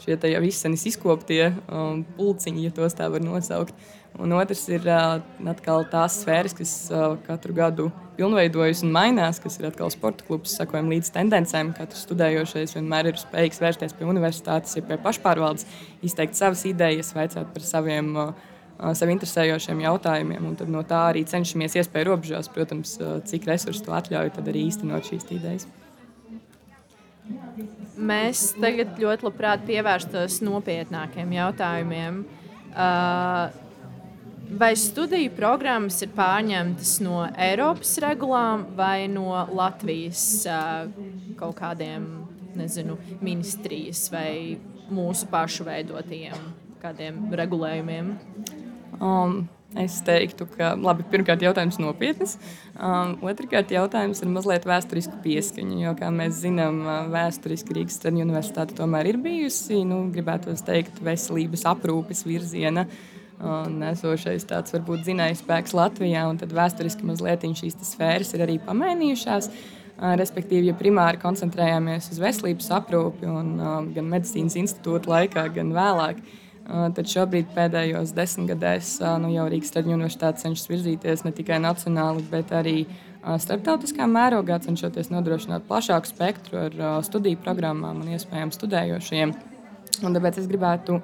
šie 0.03 0.19
jau 0.21 0.41
izsenis 0.45 0.85
izkoptie 0.91 1.47
um, 1.65 2.03
pulciņi, 2.17 2.67
ja 2.67 2.75
tos 2.77 2.93
tā 2.97 3.07
var 3.09 3.25
nosaukt. 3.25 3.73
Un 4.21 4.33
otrs 4.37 4.63
ir 4.69 4.85
atkal 4.89 5.83
tās 5.91 6.19
sfēras, 6.23 6.53
kas 6.57 6.71
katru 7.27 7.53
gadu 7.57 7.87
pilnveidojas 8.17 8.81
un 8.85 8.93
mainās, 8.93 9.41
kas 9.41 9.59
ir 9.59 9.67
atkal 9.69 9.91
sporta 9.93 10.25
klubs, 10.25 10.55
sakojam 10.57 10.89
līdz 10.93 11.11
tendencēm. 11.13 11.73
Katrs 11.77 12.05
studējošais 12.07 12.73
vienmēr 12.77 13.11
ir 13.11 13.21
spējīgs 13.21 13.61
vērsties 13.61 13.97
pie 13.97 14.09
universitātes, 14.09 14.77
ja 14.77 14.85
pie 14.85 14.97
pašpārvaldes, 15.01 15.67
izteikt 16.05 16.37
savas 16.37 16.65
idejas, 16.69 17.13
vaicāt 17.17 17.53
par 17.53 17.65
saviem 17.65 18.13
uh, 18.17 18.47
sev 18.97 19.11
interesējošiem 19.13 19.81
jautājumiem. 19.85 20.47
Tad 20.59 20.71
no 20.73 20.83
tā 20.87 21.07
arī 21.11 21.25
cenšamies 21.27 21.77
iespēju 21.81 22.11
robežās, 22.11 22.49
protams, 22.53 22.97
cik 23.29 23.49
resursi 23.49 23.83
to 23.85 23.95
atļauj, 23.97 24.33
tad 24.37 24.49
arī 24.51 24.67
īstenot 24.69 25.09
šīs 25.09 25.27
idejas. 25.33 25.67
Mēs 27.97 28.51
tagad 28.61 28.99
ļoti 29.01 29.25
labprāt 29.25 29.63
pievērstos 29.67 30.39
nopietnākiem 30.45 31.33
jautājumiem. 31.35 32.19
Vai 34.47 34.69
studiju 34.79 35.33
programmas 35.35 35.97
ir 36.05 36.13
pārņemtas 36.15 36.93
no 37.03 37.25
Eiropas 37.33 37.97
regulām 37.99 38.63
vai 38.77 39.09
no 39.11 39.33
Latvijas 39.51 40.45
kaut 41.39 41.57
kādiem 41.57 42.05
nezinu, 42.57 42.95
ministrijas 43.19 44.05
vai 44.13 44.55
mūsu 44.87 45.27
pašu 45.33 45.67
veidotiem 45.67 46.47
kādiem 46.79 47.27
regulējumiem? 47.35 48.13
Um, 49.03 49.45
es 49.77 49.99
teiktu, 50.05 50.47
ka 50.49 50.71
labi, 50.79 51.05
pirmkārt, 51.11 51.43
jautājums 51.43 51.77
nopietns. 51.81 52.37
Um, 52.73 53.17
Otrakārt, 53.27 53.73
jautājums 53.75 54.23
ir 54.23 54.31
mazliet 54.31 54.65
vēsturiski 54.67 55.19
pieskaņa. 55.25 55.77
Jo, 55.83 55.93
kā 55.99 56.09
mēs 56.13 56.41
zinām, 56.45 56.81
uh, 56.85 57.05
vēsturiski 57.13 57.77
Rīgas 57.77 57.99
Stradiņa 57.99 58.25
universitāte 58.25 58.77
tomēr 58.77 59.11
ir 59.11 59.21
bijusi, 59.21 59.83
nu, 59.87 60.05
gribētu 60.13 60.55
teikt, 60.65 61.01
veselības 61.03 61.67
aprūpes 61.75 62.25
virziena. 62.27 62.87
Un 63.37 63.83
esošais 63.85 64.47
tāds 64.49 64.73
varbūt 64.73 65.03
zinājums 65.05 65.43
spēks 65.43 65.75
Latvijā, 65.77 66.23
un 66.25 66.39
tad 66.41 66.55
vēsturiski 66.57 67.05
mazliet 67.05 67.43
šīs 67.45 67.75
sfēras 67.85 68.33
ir 68.33 68.47
arī 68.47 68.55
pamainījušās. 68.65 69.51
Uh, 69.51 70.15
respektīvi, 70.17 70.71
ja 70.71 70.77
primāri 70.77 71.17
koncentrējāmies 71.21 72.11
uz 72.13 72.19
veselības 72.21 72.69
aprūpi, 72.79 73.29
un, 73.29 73.53
uh, 73.57 73.77
gan 73.93 74.09
medicīnas 74.11 74.57
institūta 74.57 75.09
laikā, 75.09 75.47
gan 75.55 75.71
vēlāk, 75.73 76.21
Tad 76.67 77.07
šobrīd 77.07 77.53
pēdējos 77.55 78.11
desmitgadēs 78.15 78.97
nu, 79.23 79.29
jau 79.31 79.45
Rīgas 79.47 79.71
Traģiņu 79.71 79.95
universitāte 79.95 80.41
cenšas 80.41 80.67
virzīties 80.67 81.23
ne 81.23 81.31
tikai 81.35 81.61
nacionāli, 81.63 82.25
bet 82.27 82.51
arī 82.51 82.81
starptautiskā 83.23 84.03
mērogā, 84.11 84.57
cenšoties 84.65 85.07
nodrošināt 85.13 85.63
plašāku 85.69 86.11
spektru 86.11 86.59
ar 86.65 86.75
studiju 87.07 87.39
programmām 87.43 88.01
un 88.03 88.11
iespējām 88.17 88.51
studējošiem. 88.55 89.31
Un 90.03 90.17
tāpēc 90.17 90.41
es 90.41 90.49
gribētu, 90.51 90.99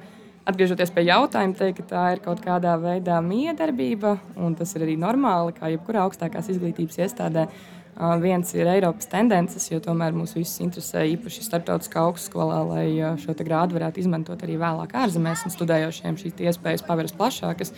atgriežoties 0.49 0.91
pie 0.91 1.05
jautājuma, 1.07 1.55
teikt, 1.55 1.79
ka 1.79 1.89
tā 1.93 2.03
ir 2.17 2.23
kaut 2.25 2.43
kādā 2.43 2.75
veidā 2.81 3.21
miedarbība, 3.23 4.17
un 4.35 4.59
tas 4.59 4.75
ir 4.75 4.83
arī 4.83 4.97
normāli, 4.99 5.55
kā 5.55 5.71
jebkurā 5.71 6.03
augstākās 6.03 6.51
izglītības 6.51 6.99
iestādē. 7.07 7.47
Viens 7.93 8.49
ir 8.57 8.65
Eiropas 8.65 9.05
tendences, 9.05 9.67
jo 9.69 9.77
tomēr 9.83 10.15
mūs 10.17 10.31
visus 10.33 10.57
interesē 10.65 11.03
īpaši 11.11 11.43
starptautiskā 11.45 12.01
augstskolā, 12.07 12.61
lai 12.65 12.87
šo 13.21 13.35
grādu 13.37 13.77
varētu 13.77 14.01
izmantot 14.01 14.41
arī 14.41 14.55
vēlāk 14.57 14.95
ārzemēs 14.97 15.43
un 15.45 15.53
studējošiem 15.53 16.17
šīs 16.17 16.41
iespējas 16.41 16.85
paveras 16.87 17.13
plašākas. 17.13 17.73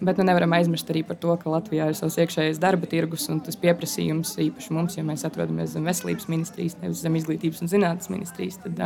Bet 0.00 0.18
nu, 0.18 0.24
nevaram 0.24 0.56
aizmirst 0.56 0.90
arī 0.90 1.04
par 1.06 1.18
to, 1.22 1.36
ka 1.38 1.52
Latvijā 1.52 1.90
ir 1.90 1.98
savs 1.98 2.16
iekšējais 2.18 2.58
darba 2.58 2.88
tirgus 2.90 3.28
un 3.30 3.42
tas 3.44 3.58
pieprasījums 3.60 4.32
īpaši 4.42 4.74
mums, 4.74 4.96
ja 4.96 5.04
mēs 5.06 5.26
atrodamies 5.28 5.76
zem 5.76 5.86
veselības 5.86 6.26
ministrijas, 6.32 6.78
nevis 6.80 7.04
zem 7.04 7.20
izglītības 7.20 7.62
un 7.62 7.70
zinātnes 7.70 8.10
ministrijas, 8.10 8.58
tad, 8.64 8.80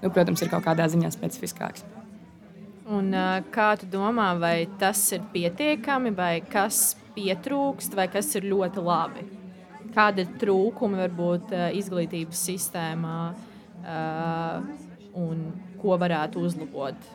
nu, 0.00 0.10
protams, 0.10 0.42
ir 0.42 0.50
kaut 0.50 0.64
kādā 0.66 0.88
ziņā 0.90 1.12
specifiskāks. 1.14 1.84
Un, 2.90 3.12
kā 3.54 3.70
tu 3.80 3.86
domā, 3.92 4.32
vai 4.40 4.56
tas 4.80 5.04
ir 5.14 5.22
pietiekami, 5.36 6.16
vai 6.16 6.34
kas 6.48 6.96
pietrūkst, 7.14 7.94
vai 7.96 8.10
kas 8.12 8.34
ir 8.40 8.48
ļoti 8.50 8.88
labi? 8.88 9.43
Kādi 9.94 10.24
ir 10.24 10.32
trūkumi 10.40 11.00
varbūt 11.04 11.52
eh, 11.54 11.68
izglītības 11.78 12.46
sistēmā 12.48 13.18
eh, 13.32 14.56
un 15.20 15.44
ko 15.80 15.98
varētu 16.00 16.42
uzlabot? 16.44 17.10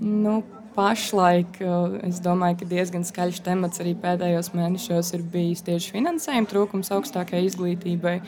Nu, 0.00 0.40
pašlaik 0.76 1.60
eh, 1.62 1.98
es 2.08 2.20
domāju, 2.24 2.62
ka 2.62 2.70
diezgan 2.72 3.06
skaļš 3.06 3.42
temats 3.46 3.82
arī 3.82 3.94
pēdējos 4.00 4.52
mēnešos 4.56 5.14
ir 5.16 5.28
bijis 5.34 5.64
tieši 5.66 5.94
finansējuma 5.96 6.50
trūkums 6.50 6.92
augstākajai 6.94 7.48
izglītībai. 7.50 8.18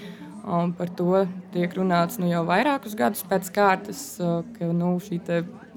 Un 0.46 0.70
par 0.78 0.86
to 0.94 1.24
tiek 1.50 1.72
runāts 1.74 2.20
nu, 2.22 2.28
jau 2.30 2.44
vairākus 2.46 2.92
gadus 2.94 3.24
pēc 3.26 3.48
kārtas, 3.50 4.02
ka 4.54 4.68
nu, 4.70 4.92
šī 5.02 5.18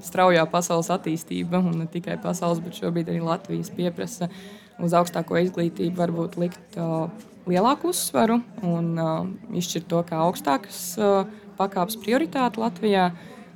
straujā 0.05 0.43
pasaules 0.51 0.91
attīstība, 0.93 1.57
un 1.57 1.79
ne 1.81 1.87
tikai 1.89 2.19
pasaules, 2.21 2.61
bet 2.61 2.77
šobrīd 2.77 3.09
arī 3.09 3.23
Latvijas 3.25 3.71
pieprasa 3.73 4.29
uz 4.77 4.93
augstāko 4.93 5.41
izglītību, 5.41 5.97
varbūt 5.97 6.37
likt 6.37 6.77
lielāku 7.49 7.91
uzsvaru 7.93 8.39
un 8.65 8.93
uh, 8.99 9.25
izšķirt 9.57 9.89
to 9.91 9.99
kā 10.07 10.21
augstākas 10.27 10.79
uh, 11.01 11.27
pakāpes 11.59 11.99
prioritāti 12.01 12.61
Latvijā. 12.61 13.09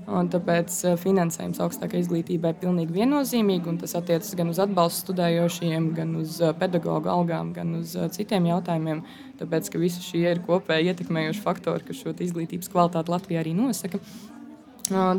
Un 0.03 0.27
tāpēc 0.27 0.73
uh, 0.83 0.97
finansējums 0.99 1.61
augstākai 1.63 2.01
izglītībai 2.03 2.51
ir 2.51 2.59
pilnīgi 2.59 2.97
viennozīmīgi. 2.97 3.77
Tas 3.85 3.95
attiecas 3.95 4.33
gan 4.35 4.51
uz 4.51 4.59
atbalstu 4.59 5.05
studējošiem, 5.05 5.93
gan 5.95 6.17
uz 6.19 6.41
uh, 6.43 6.51
pedagoģu 6.59 7.11
algām, 7.13 7.53
gan 7.55 7.77
uz 7.79 7.95
uh, 7.95 8.09
citiem 8.11 8.49
jautājumiem. 8.51 9.05
Tāpēc, 9.39 9.71
ka 9.71 9.79
visi 9.79 10.03
šie 10.03 10.25
ir 10.33 10.43
kopēji 10.43 10.91
ietekmējoši 10.91 11.45
faktori, 11.45 11.87
kas 11.87 12.03
šo 12.03 12.17
izglītības 12.17 12.71
kvalitāti 12.73 13.15
Latvijā 13.15 13.45
arī 13.45 13.55
nosaka. 13.55 14.03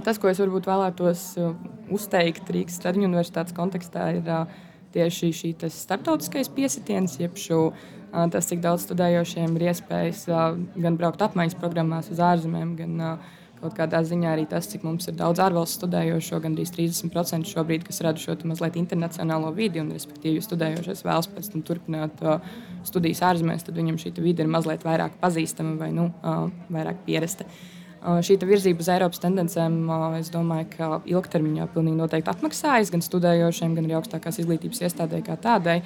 Tas, 0.04 0.18
ko 0.20 0.28
es 0.28 0.36
varbūt 0.42 0.66
vēlētos 0.68 1.20
uzteikt 1.96 2.50
Rīgas 2.52 2.76
Stradiņu 2.76 3.08
universitātes 3.08 3.56
kontekstā, 3.56 4.10
ir 4.18 4.26
tieši 4.92 5.30
šī 5.32 5.52
starptautiskais 5.72 6.50
piesitiens, 6.52 7.16
jeb 7.18 7.38
šo 7.40 7.70
tas, 8.32 8.48
cik 8.50 8.60
daudz 8.64 8.84
studējošiem 8.86 9.56
ir 9.58 9.70
iespējas 9.70 10.26
gan 10.28 10.98
braukt 11.00 11.22
apmaiņas 11.24 11.58
programmās 11.58 12.10
uz 12.14 12.20
ārzemēm, 12.22 12.76
gan 12.78 13.18
kaut 13.64 13.76
kādā 13.78 14.02
ziņā 14.04 14.34
arī 14.34 14.44
tas, 14.48 14.66
cik 14.68 14.84
mums 14.84 15.08
ir 15.08 15.16
daudz 15.16 15.40
ārvalstu 15.40 15.80
studējošo, 15.80 16.40
gandrīz 16.44 16.72
30% 16.74 17.48
šobrīd, 17.48 17.86
kas 17.86 18.02
rada 18.04 18.20
šo 18.20 18.36
mazliet 18.50 18.76
internacionālo 18.80 19.52
vidi, 19.56 19.80
un, 19.80 19.92
respektīvi, 19.94 20.42
studējošais 20.44 21.04
vēlas 21.06 21.30
pēc 21.32 21.48
tam 21.54 21.64
turpināt 21.64 22.20
studijas 22.84 23.22
ārzemēs, 23.30 23.64
tad 23.64 23.78
viņam 23.80 24.00
šī 24.02 24.12
vide 24.18 24.44
ir 24.44 24.52
mazliet 24.52 24.84
vairāk 24.84 25.16
pazīstama 25.22 25.78
vai 25.80 25.90
nu, 25.96 26.10
vairāk 26.68 27.06
pierasta. 27.06 27.48
Šī 28.04 28.36
virzība 28.44 28.84
uz 28.84 28.88
Eiropas 28.92 29.22
tendencēm, 29.22 29.78
es 30.18 30.28
domāju, 30.28 30.66
ka 30.74 30.88
ilgtermiņā 31.08 31.70
pilnīgi 31.72 31.96
noteikti 31.96 32.34
atmaksājas 32.34 32.92
gan 32.92 33.00
studējošiem, 33.04 33.78
gan 33.78 33.88
arī 33.88 33.96
augstākās 33.96 34.42
izglītības 34.42 34.84
iestādē 34.84 35.22
kā 35.24 35.38
tādai. 35.40 35.78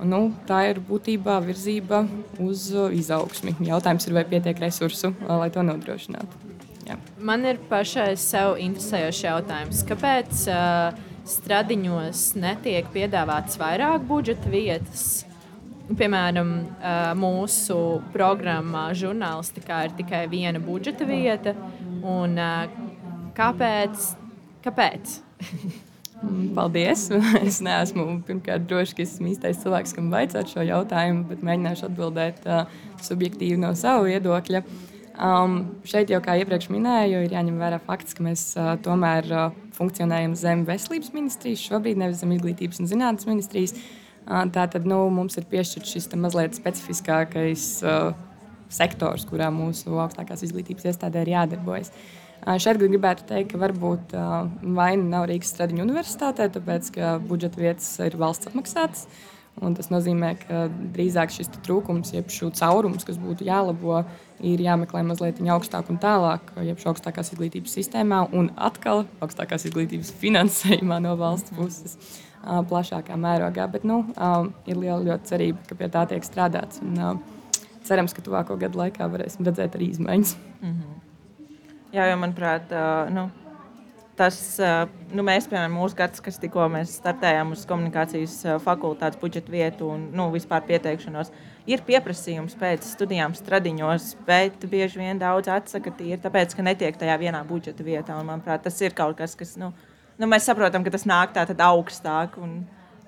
Nu, 0.00 0.30
tā 0.48 0.62
ir 0.70 0.80
būtībā 0.84 1.36
virzība 1.44 2.04
uz 2.40 2.70
uh, 2.72 2.88
izaugsmi. 2.94 3.52
Jautājums 3.68 4.06
ir, 4.08 4.14
vai 4.16 4.24
pietiek 4.28 4.60
resursu, 4.62 5.12
uh, 5.12 5.34
lai 5.42 5.50
to 5.52 5.64
nodrošinātu. 5.66 6.46
Jā. 6.88 6.96
Man 7.22 7.44
ir 7.46 7.60
pašai 7.70 8.14
sev 8.18 8.56
interesējošs 8.62 9.24
jautājums. 9.26 9.82
Kāpēc 9.88 10.46
uh, 10.50 10.96
stradiņos 11.28 12.22
netiek 12.40 12.88
piedāvāts 12.94 13.60
vairāk 13.60 14.06
budžeta 14.08 14.52
vietas? 14.52 15.04
Piemēram, 15.90 16.54
uh, 16.78 17.10
mūsu 17.18 17.76
programmā 18.14 18.88
žurnālistikā 18.96 19.84
ir 19.88 19.94
tikai 20.00 20.24
viena 20.32 20.62
budžeta 20.62 21.06
vieta. 21.06 21.54
Un, 22.00 22.40
uh, 22.40 23.30
kāpēc? 23.36 24.10
kāpēc? 24.64 25.20
Mm, 26.20 26.52
paldies! 26.54 27.06
Es 27.48 27.60
neesmu 27.64 28.20
pirmkārt 28.28 28.66
droši, 28.68 28.96
ka 28.96 29.04
esmu 29.06 29.30
īstais 29.32 29.60
cilvēks, 29.62 29.94
kam 29.96 30.10
vajadzētu 30.12 30.54
šo 30.56 30.66
jautājumu, 30.68 31.24
bet 31.30 31.44
mēģināšu 31.46 31.88
atbildēt 31.88 32.44
uh, 32.44 32.64
subjektīvi 33.06 33.60
no 33.62 33.72
sava 33.78 34.04
viedokļa. 34.08 34.62
Um, 35.20 35.56
šeit 35.88 36.12
jau, 36.12 36.20
kā 36.24 36.36
iepriekš 36.40 36.70
minēju, 36.72 37.24
ir 37.24 37.34
jāņem 37.36 37.56
vērā 37.60 37.80
fakts, 37.84 38.16
ka 38.16 38.24
mēs 38.24 38.44
uh, 38.56 38.74
tomēr 38.84 39.26
uh, 39.32 39.56
funkcionējam 39.76 40.36
zem 40.38 40.66
veselības 40.68 41.12
ministrijas, 41.16 41.64
šobrīd 41.70 42.00
nevis 42.00 42.20
zem 42.22 42.36
izglītības 42.36 42.80
un 42.80 42.92
zinātnes 42.92 43.28
ministrijas. 43.28 43.76
Uh, 43.76 44.44
Tātad 44.52 44.84
nu, 44.88 45.02
mums 45.12 45.40
ir 45.40 45.48
piešķirts 45.50 45.96
šis 45.96 46.10
mazliet 46.20 46.54
specifiskākais 46.54 47.64
uh, 47.82 48.12
sektors, 48.72 49.26
kurā 49.28 49.50
mūsu 49.54 49.98
augstākās 50.02 50.44
izglītības 50.46 50.90
iestādē 50.92 51.24
ir 51.24 51.34
jādarbojas. 51.34 51.92
Šeit 52.40 52.78
gribētu 52.80 53.26
teikt, 53.28 53.50
ka 53.52 53.60
varbūt 53.60 54.14
vaina 54.14 55.02
nav 55.04 55.26
Rīgas 55.28 55.50
Stradiņu 55.52 55.84
universitātē, 55.84 56.48
tāpēc 56.54 56.88
ka 56.94 57.18
budžeta 57.20 57.60
vietas 57.60 57.90
ir 58.00 58.16
valsts 58.20 58.48
apmaksātas. 58.48 59.04
Un 59.60 59.74
tas 59.76 59.90
nozīmē, 59.92 60.30
ka 60.40 60.60
drīzāk 60.94 61.32
šis 61.34 61.50
trūkums, 61.66 62.14
jeb 62.14 62.30
šī 62.32 62.48
caurums, 62.56 63.04
kas 63.04 63.18
būtu 63.20 63.44
jālabo, 63.44 63.98
ir 64.46 64.62
jāmeklē 64.62 65.02
mazliet 65.04 65.42
augstāk 65.42 65.90
un 65.92 65.98
tālāk, 66.00 66.54
jeb 66.64 66.80
augstākās 66.80 67.34
izglītības 67.34 67.74
sistēmā, 67.76 68.22
un 68.32 68.48
atkal 68.56 69.04
augstākās 69.20 69.66
izglītības 69.68 70.14
finansējumā 70.22 71.00
no 71.04 71.12
valsts 71.20 71.52
puses, 71.58 71.98
plašākā 72.40 73.18
mērogā. 73.20 73.66
Bet 73.74 73.84
nu, 73.84 74.00
ir 74.70 74.80
liela 74.80 75.18
cerība, 75.28 75.60
ka 75.68 75.76
pie 75.76 75.90
tā 75.92 76.06
tiek 76.14 76.24
strādāts. 76.24 76.80
Un, 76.80 77.20
cerams, 77.90 78.14
ka 78.16 78.24
tuvāko 78.24 78.56
gadu 78.60 78.80
laikā 78.80 79.10
varēsim 79.10 79.46
redzēt 79.46 79.76
arī 79.76 79.90
izmaiņas. 79.90 80.36
Mm 80.62 80.72
-hmm. 80.72 80.98
Jā, 81.90 82.06
jo 82.06 82.16
manuprāt, 82.22 82.70
nu, 83.10 83.24
tas, 84.14 84.36
nu, 85.10 85.24
mēs, 85.26 85.48
piemēram, 85.50 85.72
mūsu 85.74 85.96
gads, 85.98 86.20
kas 86.22 86.38
tikko 86.38 86.68
startējām 86.86 87.54
uz 87.56 87.64
komunikācijas 87.66 88.36
fakultātes 88.62 89.18
budžeta 89.20 89.52
vietu 89.52 89.88
un 89.90 90.04
nu, 90.14 90.28
vispār 90.30 90.62
pieteikšanos, 90.68 91.32
ir 91.66 91.82
pieprasījums 91.86 92.54
pēc 92.60 92.86
studijām 92.86 93.34
stradiņos, 93.34 94.16
bet 94.26 94.66
bieži 94.70 95.02
vien 95.02 95.18
daudz 95.18 95.48
atsaka 95.48 95.90
tīri 95.90 96.20
tāpēc, 96.22 96.54
ka 96.54 96.62
netiek 96.62 96.96
tajā 97.00 97.16
vienā 97.18 97.42
budžeta 97.48 97.86
vietā. 97.86 98.18
Un, 98.20 98.28
manuprāt, 98.28 98.62
tas 98.62 98.80
ir 98.80 98.94
kaut 98.94 99.16
kas, 99.18 99.34
kas, 99.34 99.56
nu, 99.56 99.72
nu 100.18 100.30
mēs 100.30 100.46
saprotam, 100.46 100.84
ka 100.84 100.90
tas 100.90 101.08
nāk 101.08 101.34
tā 101.34 101.46
tad 101.48 101.60
augstāk. 101.60 102.38
Un, 102.38 102.60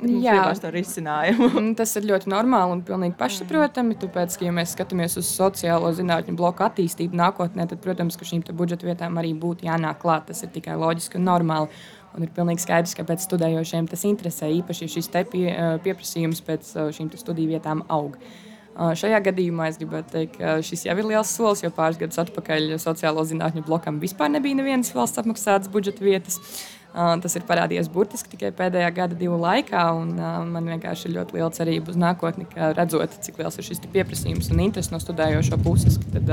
Jā, 0.02 0.42
to 0.58 0.70
risinājumu. 0.74 1.62
tas 1.78 1.94
ir 1.98 2.06
ļoti 2.10 2.30
normāli 2.32 2.76
un 2.76 2.82
pilnīgi 2.86 3.16
pašsaprotami. 3.18 3.96
Tāpēc, 4.02 4.36
ka, 4.38 4.46
ja 4.48 4.54
mēs 4.54 4.74
skatāmies 4.76 5.16
uz 5.20 5.30
sociālo 5.30 5.92
zinātņu 5.94 6.34
bloku 6.38 6.66
attīstību 6.66 7.18
nākotnē, 7.18 7.68
tad, 7.70 7.82
protams, 7.84 8.18
ka 8.18 8.26
šīm 8.28 8.44
budžeta 8.58 8.88
vietām 8.88 9.18
arī 9.22 9.32
būtu 9.38 9.68
jānāk 9.68 10.02
klāt. 10.02 10.26
Tas 10.30 10.42
ir 10.42 10.52
tikai 10.54 10.78
loģiski 10.80 11.20
un 11.20 11.28
normāli. 11.30 11.82
Un 12.12 12.26
ir 12.26 12.32
pilnīgi 12.34 12.66
skaidrs, 12.66 12.96
ka 12.98 13.06
pēc 13.08 13.24
studējošiem 13.24 13.86
tas 13.88 14.02
interesē. 14.04 14.50
Īpaši 14.58 14.90
šis 14.98 15.12
pie, 15.30 15.46
pieprasījums 15.84 16.42
pēc 16.44 16.74
šīm 16.98 17.12
studiju 17.16 17.54
vietām 17.54 17.86
aug. 17.88 18.18
Šajā 18.72 19.18
gadījumā 19.26 19.66
es 19.68 19.78
gribētu 19.80 20.14
teikt, 20.14 20.36
ka 20.40 20.54
šis 20.64 20.86
jau 20.86 20.94
ir 20.96 21.08
liels 21.08 21.32
solis, 21.36 21.60
jo 21.60 21.68
pāris 21.76 21.98
gadus 22.00 22.20
atpakaļ 22.22 22.78
sociālo 22.80 23.24
zinātņu 23.28 23.66
blokam 23.66 23.98
vispār 24.00 24.32
nebija 24.32 24.56
nevienas 24.56 24.94
valsts 24.96 25.20
apmaksātas 25.20 25.72
budžeta 25.72 26.04
vietas. 26.04 26.38
Tas 26.92 27.36
ir 27.38 27.44
parādījies 27.48 27.88
burtiski 27.92 28.34
tikai 28.34 28.50
pēdējā 28.56 28.90
gada, 28.92 29.16
divu 29.16 29.38
laikā. 29.40 29.84
Man 30.52 30.66
vienkārši 30.74 31.08
ir 31.08 31.14
ļoti 31.14 31.38
liela 31.38 31.48
cerība 31.56 31.92
uz 31.92 31.96
nākotni, 31.96 32.44
ka 32.50 32.74
redzot, 32.76 33.16
cik 33.24 33.40
liels 33.40 33.56
ir 33.56 33.64
šis 33.64 33.80
pieprasījums 33.94 34.50
un 34.52 34.60
interesi 34.66 34.92
no 34.92 35.00
studējošo 35.00 35.56
puses, 35.64 35.96
tad 36.12 36.28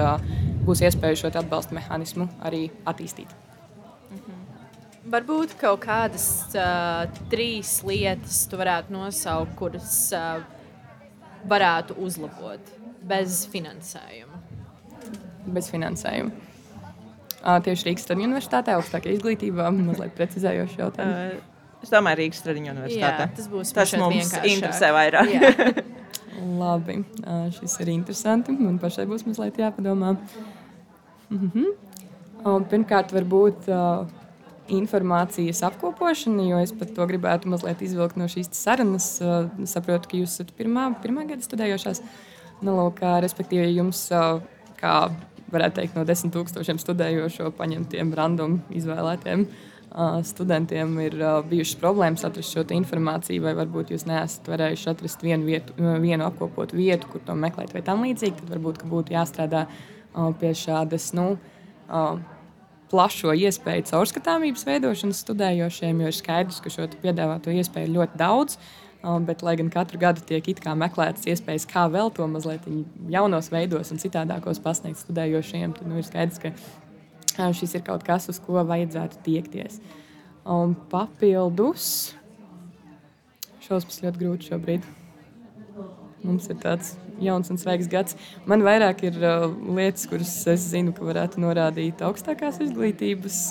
būs 0.68 0.84
iespēja 0.84 1.22
šo 1.22 1.32
atbalsta 1.40 1.78
mehānismu 1.78 2.28
arī 2.44 2.66
attīstīt. 2.90 3.32
Mhm. 4.12 4.36
Varbūt 5.10 5.56
kaut 5.62 5.80
kādas 5.86 6.28
uh, 6.52 7.08
trīs 7.32 7.78
lietas 7.88 8.44
tu 8.52 8.60
varētu 8.60 8.94
nosaukt, 8.94 9.56
kuras 9.58 9.96
uh, 10.12 10.44
varētu 11.48 11.96
uzlabot 12.04 12.76
bez 13.08 13.46
finansējuma. 13.50 14.44
Bez 15.56 15.72
finansējuma. 15.72 16.49
Tieši 17.40 17.88
Rīgas 17.88 18.04
Stradiņu 18.04 18.28
universitātē, 18.28 18.76
augstākajā 18.76 19.16
izglītībā, 19.16 19.70
mazliet 19.72 20.16
precizējoši 20.18 20.82
jautājumu. 20.82 21.40
Es 21.80 21.94
domāju, 21.94 22.20
Rīgas 22.20 22.42
Stradiņu 22.44 22.74
universitātē. 22.74 23.28
Jā, 23.28 23.36
tas 23.38 23.48
būs 23.52 23.72
tas 23.76 23.94
mums 24.00 24.34
interesē 24.44 24.92
vairāk. 24.96 25.32
Labi, 26.60 27.02
šis 27.56 27.78
ir 27.84 27.92
interesanti. 27.94 28.56
Man 28.56 28.80
pašai 28.82 29.06
būs 29.08 29.26
mazliet 29.28 29.60
jāpadomā. 29.60 30.16
Mm 31.30 31.52
-hmm. 31.54 32.66
Pirmkārt, 32.72 33.12
varbūt 33.16 33.68
uh, 33.68 34.08
informācijas 34.68 35.64
apkopošana, 35.64 36.44
jo 36.50 36.60
es 36.64 36.72
pat 36.72 36.94
to 36.96 37.06
gribētu 37.08 37.48
mazliet 37.48 37.82
izvilkt 37.82 38.16
no 38.18 38.26
šīs 38.26 38.52
sarunas. 38.52 39.22
Uh, 39.22 39.50
saprotu, 39.66 40.10
ka 40.10 40.18
jūs 40.18 40.36
esat 40.36 40.54
pirmā, 40.58 40.94
pirmā 41.04 41.28
gada 41.28 41.42
studējošās. 41.42 42.02
Nu, 42.62 42.76
lūk, 42.76 43.00
respektīvi, 43.00 43.76
jums 43.76 44.12
uh, 44.12 44.42
kā 44.80 45.10
varētu 45.54 45.82
teikt, 45.82 45.98
no 45.98 46.06
desmit 46.08 46.34
tūkstošiem 46.36 46.80
studējošo 46.82 47.52
paņemtiem 47.58 48.14
random 48.18 48.60
izvēlētiem 48.76 49.46
uh, 49.46 50.20
studentiem 50.26 50.96
ir 51.04 51.16
uh, 51.20 51.40
bijušas 51.50 51.80
problēmas 51.82 52.26
atrast 52.28 52.56
šo 52.56 52.66
informāciju, 52.76 53.44
vai 53.46 53.56
varbūt 53.58 53.94
jūs 53.94 54.06
neesat 54.10 54.50
varējuši 54.50 54.90
atrast 54.94 55.24
vienu, 55.26 55.48
vietu, 55.50 55.76
vienu 56.02 56.28
apkopotu 56.28 56.78
vietu, 56.80 57.10
kur 57.12 57.24
to 57.26 57.38
meklēt, 57.38 57.74
vai 57.74 57.86
tam 57.86 58.04
līdzīgi. 58.06 58.42
Tad 58.42 58.52
varbūt 58.56 58.84
būtu 58.90 59.16
jāstrādā 59.16 59.66
uh, 59.70 60.30
pie 60.40 60.54
šādas. 60.58 61.12
Nu, 61.18 61.32
uh, 61.88 62.20
plašo 62.90 63.34
iespēju 63.38 63.86
caurskatāmības 63.92 64.66
veidošanas 64.66 65.24
studējošiem, 65.26 66.00
jo 66.02 66.10
ir 66.10 66.16
skaidrs, 66.18 66.62
ka 66.64 66.72
šo 66.74 66.88
piedāvāto 67.04 67.54
iespēju 67.54 67.90
ir 67.90 67.98
ļoti 68.00 68.22
daudz. 68.22 68.58
Um, 68.58 68.89
bet, 69.02 69.42
lai 69.42 69.56
gan 69.56 69.70
katru 69.72 70.00
gadu 70.00 70.24
tiek 70.28 70.44
meklētas 70.76 71.24
iespējas, 71.32 71.68
kā 71.70 71.86
vēl 71.92 72.12
to 72.12 72.28
mazliet 72.28 72.66
jaunos 73.08 73.48
veidos 73.52 73.94
un 73.94 74.02
citādākos 74.02 74.60
pasniegt 74.60 75.00
studējošiem, 75.00 75.74
tad 75.78 75.88
nu, 75.88 75.98
ir 76.00 76.08
skaidrs, 76.08 76.40
ka 76.44 76.52
um, 77.40 77.54
šis 77.56 77.78
ir 77.80 77.86
kaut 77.88 78.04
kas, 78.04 78.28
uz 78.28 78.42
ko 78.44 78.60
vajadzētu 78.60 79.22
tiekties. 79.24 79.80
Un 80.44 80.76
papildus 80.92 82.14
šausmas 83.64 84.02
ļoti 84.04 84.20
grūti 84.20 84.52
šobrīd. 84.52 84.88
Mums 86.20 86.50
ir 86.52 86.60
tāds 86.60 86.98
jauns 87.24 87.48
un 87.54 87.60
svaigs 87.60 87.88
gads. 87.88 88.18
Man 88.50 88.66
vairāk 88.68 89.06
ir 89.08 89.16
uh, 89.24 89.48
lietas, 89.48 90.10
kuras 90.12 90.36
es 90.52 90.66
zinu, 90.74 90.92
ka 90.92 91.08
varētu 91.08 91.40
norādīt 91.40 92.04
augstākās 92.04 92.60
izglītības 92.66 93.44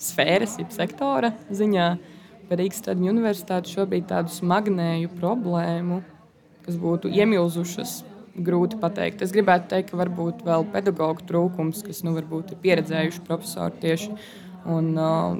sfēras, 0.00 0.58
jeb 0.58 0.74
sektora 0.74 1.36
ziņā. 1.54 1.92
Uh, 1.94 2.16
Rīgas 2.58 2.80
Stradiņu 2.82 3.12
universitāti 3.12 3.70
šobrīd 3.76 4.08
tādu 4.10 4.32
smagnēju 4.34 5.12
problēmu, 5.20 6.00
kas 6.66 6.78
būtu 6.80 7.12
iemilzušas. 7.14 8.00
Grūti 8.40 8.78
pateikt. 8.80 9.24
Es 9.24 9.32
gribētu 9.34 9.68
teikt, 9.72 9.90
ka 9.90 9.98
varbūt 9.98 10.44
vēl 10.46 10.64
pedagoģu 10.72 11.26
trūkums, 11.28 11.82
kas 11.84 12.04
nu, 12.06 12.14
varbūt 12.16 12.54
ir 12.54 12.60
pieredzējuši 12.62 13.24
profesori 13.26 13.82
tieši 13.82 14.14
un 14.70 14.92
uh, 14.94 15.34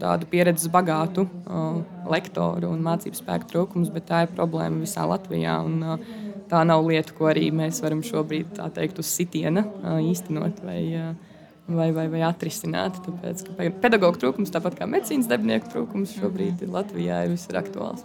tādu 0.00 0.28
pieredzes 0.30 0.68
bagātu 0.72 1.24
uh, 1.24 1.80
lektoru 2.10 2.72
un 2.74 2.82
mācību 2.84 3.18
spēku 3.18 3.48
trūkums, 3.50 3.92
bet 3.94 4.08
tā 4.10 4.24
ir 4.26 4.34
problēma 4.34 4.82
visā 4.82 5.06
Latvijā. 5.08 5.56
Un, 5.64 5.78
uh, 5.82 6.42
tā 6.50 6.64
nav 6.68 6.84
lieta, 6.86 7.14
ko 7.16 7.30
arī 7.32 7.48
mēs 7.54 7.80
varam 7.84 8.02
šobrīd 8.04 8.58
teikt, 8.76 9.00
uz 9.00 9.10
sitiena 9.10 9.64
uh, 9.64 9.98
īstenot. 10.04 10.60
Vai, 10.66 10.80
uh, 11.00 11.33
vai, 11.68 11.90
vai, 11.96 12.08
vai 12.12 12.24
atrisināt. 12.26 12.98
Tāpēc, 13.04 13.46
pedagoģa 13.82 14.22
trūkums, 14.22 14.52
tāpat 14.54 14.78
kā 14.80 14.88
medicīnas 14.90 15.30
darbinieku 15.30 15.70
trūkums, 15.72 16.16
šobrīd 16.18 16.66
Latvijā 16.70 17.24
ir 17.26 17.34
visur 17.34 17.60
aktuāls. 17.60 18.04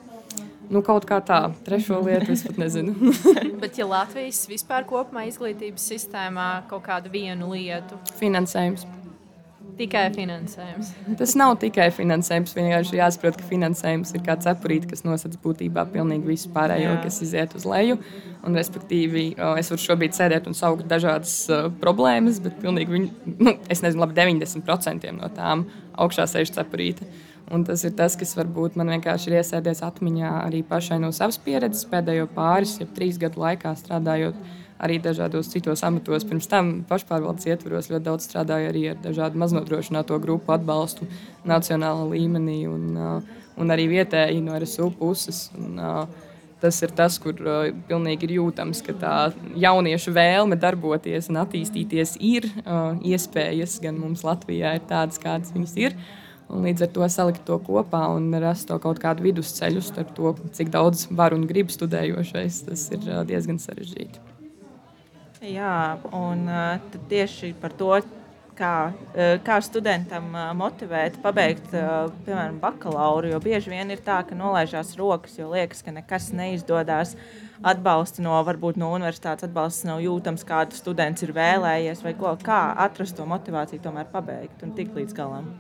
Nu, 0.70 0.84
kaut 0.86 1.08
kā 1.10 1.18
tā, 1.26 1.40
trešo 1.66 1.98
lietu 2.06 2.36
es 2.36 2.44
pat 2.46 2.60
nezinu. 2.62 2.94
Bet, 3.62 3.80
ja 3.82 3.88
Latvijas 3.90 4.44
vispār 4.52 4.86
kopumā 4.90 5.26
izglītības 5.32 5.88
sistēmā 5.96 6.50
kaut 6.70 6.86
kādu 6.86 7.10
vienu 7.14 7.50
lietu, 7.56 7.98
finansējums. 8.22 8.86
Tikai 9.80 10.10
finansējums. 10.12 10.90
Tas 11.22 11.34
nav 11.40 11.54
tikai 11.62 11.86
finansējums. 11.96 12.52
Vienkārši 12.58 12.98
jāsaprot, 13.00 13.38
ka 13.40 13.46
finansējums 13.48 14.12
ir 14.18 14.24
kā 14.26 14.36
cepurīte, 14.44 14.90
kas 14.92 15.06
nosedz 15.06 15.40
būtībā 15.40 15.86
pilnīgi 15.94 16.28
visu 16.28 16.52
pārējo, 16.52 16.98
Jā. 16.98 16.98
kas 17.06 17.22
iziet 17.24 17.56
uz 17.56 17.64
leju. 17.70 17.96
Un, 18.44 18.58
respektīvi, 18.60 19.24
es 19.62 19.72
varu 19.72 19.86
šobrīd 19.86 20.18
sēdēt 20.18 20.52
un 20.52 20.58
saukt 20.58 20.84
dažādas 20.92 21.34
uh, 21.48 21.70
problēmas, 21.80 22.42
bet 22.44 22.60
pilnīgi 22.60 22.96
viņu, 22.96 23.36
nu, 23.40 23.56
es 23.72 23.84
nezinu, 23.86 24.04
labi 24.04 24.20
90% 24.20 25.16
no 25.16 25.32
tām 25.38 25.70
augšā 25.96 26.28
sēž 26.28 26.52
cepurīte. 26.60 27.08
Un 27.50 27.64
tas 27.66 27.82
ir 27.88 27.96
tas, 27.98 28.20
kas 28.20 28.36
varbūt 28.38 28.76
man 28.78 28.92
vienkārši 28.94 29.32
ir 29.32 29.40
iesēdies 29.40 29.80
atmiņā 29.88 30.34
arī 30.44 30.60
pašai 30.68 31.00
no 31.02 31.10
savas 31.16 31.40
pieredzes 31.42 31.88
pēdējo 31.90 32.28
pāris, 32.36 32.76
ja 32.84 32.86
trīs 33.00 33.18
gadu 33.22 33.42
laikā 33.42 33.72
strādājot 33.80 34.38
arī 34.80 35.00
dažādos 35.04 35.52
citos 35.52 35.84
amatos. 35.84 36.26
Pirms 36.28 36.48
tam 36.50 36.72
pašpārvaldes 36.90 37.50
ietvaros 37.52 37.92
ļoti 37.92 38.06
daudz 38.08 38.30
strādāju 38.30 38.72
arī 38.72 38.86
ar 38.94 39.04
dažādu 39.04 39.42
maznodrošināto 39.44 40.18
grupu 40.24 40.56
atbalstu 40.56 41.08
nacionālā 41.48 42.08
līmenī 42.14 42.62
un, 42.72 42.90
uh, 42.96 43.46
un 43.60 43.76
arī 43.76 43.90
vietēji 43.92 44.42
no 44.46 44.58
RSU 44.60 44.92
puses. 45.00 45.48
Un, 45.60 45.78
uh, 45.78 46.26
Tas 46.60 46.76
ir 46.84 46.92
tas, 46.92 47.16
kur 47.24 47.38
uh, 47.40 47.70
pilnīgi 47.88 48.28
ir 48.28 48.34
jūtams, 48.36 48.82
ka 48.84 48.92
tā 49.00 49.12
jauniešu 49.64 50.12
vēlme 50.12 50.58
darboties 50.60 51.30
un 51.32 51.40
attīstīties 51.40 52.18
ir 52.20 52.50
uh, 52.50 52.98
iespējas 53.00 53.78
gan 53.80 53.96
mums 53.96 54.26
Latvijā, 54.28 54.74
ir 54.76 54.84
tādas, 54.90 55.22
kādas 55.24 55.54
viņas 55.56 55.78
ir. 55.80 55.96
Un 56.52 56.66
līdz 56.68 56.84
ar 56.84 56.92
to 56.98 57.08
salikt 57.14 57.46
to 57.48 57.56
kopā 57.64 58.02
un 58.12 58.28
rast 58.44 58.68
to 58.68 58.80
kaut 58.84 59.00
kādu 59.00 59.24
vidusceļu 59.30 59.86
starp 59.86 60.12
to, 60.18 60.34
cik 60.58 60.74
daudz 60.74 61.06
var 61.16 61.38
un 61.38 61.48
grib 61.48 61.72
studējošais, 61.72 62.60
tas 62.68 62.86
ir 62.92 63.08
uh, 63.08 63.24
diezgan 63.30 63.62
sarežģīti. 63.64 64.39
Jā, 65.40 65.96
un 66.12 66.42
tieši 67.08 67.54
par 67.62 67.72
to, 67.80 67.94
kā, 68.60 68.92
kā 69.46 69.60
studentam 69.64 70.34
motivēt, 70.60 71.22
pabeigt, 71.24 71.70
piemēram, 72.26 72.58
bakalauru. 72.60 73.32
Jo 73.32 73.40
bieži 73.44 73.72
vien 73.72 73.94
ir 73.94 74.04
tā, 74.04 74.20
ka 74.28 74.36
nolaižās 74.36 74.98
rokas, 75.00 75.38
jo 75.40 75.48
liekas, 75.54 75.84
ka 75.86 75.96
nekas 75.96 76.34
neizdodas. 76.36 77.16
Atbalsts 77.60 78.20
no, 78.24 78.36
varbūt 78.48 78.80
no 78.80 78.92
universitātes 78.96 79.48
atbalsts 79.48 79.88
nav 79.88 80.04
jūtams, 80.04 80.46
kādu 80.48 80.76
students 80.80 81.24
ir 81.24 81.36
vēlējies, 81.36 82.04
vai 82.04 82.16
ko. 82.20 82.36
Kā 82.44 82.62
atrast 82.88 83.20
to 83.20 83.28
motivāciju, 83.28 83.84
tomēr 83.84 84.12
pabeigt 84.12 84.64
un 84.64 84.76
tikt 84.76 84.96
līdz 84.96 85.16
galam. 85.16 85.52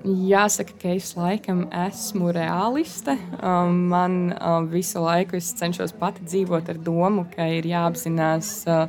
Jāsaka, 0.00 0.72
ka 0.80 0.94
es 0.96 1.10
laikam 1.12 1.66
esmu 1.76 2.30
realiste. 2.32 3.18
Um, 3.44 3.82
man 3.92 4.32
um, 4.32 4.68
visu 4.72 5.02
laiku 5.04 5.36
es 5.36 5.50
cenšos 5.58 5.92
pati 5.92 6.24
dzīvot 6.24 6.70
ar 6.72 6.78
domu, 6.80 7.26
ka 7.28 7.44
ir 7.52 7.68
jāapzinās 7.68 8.52
uh, 8.64 8.86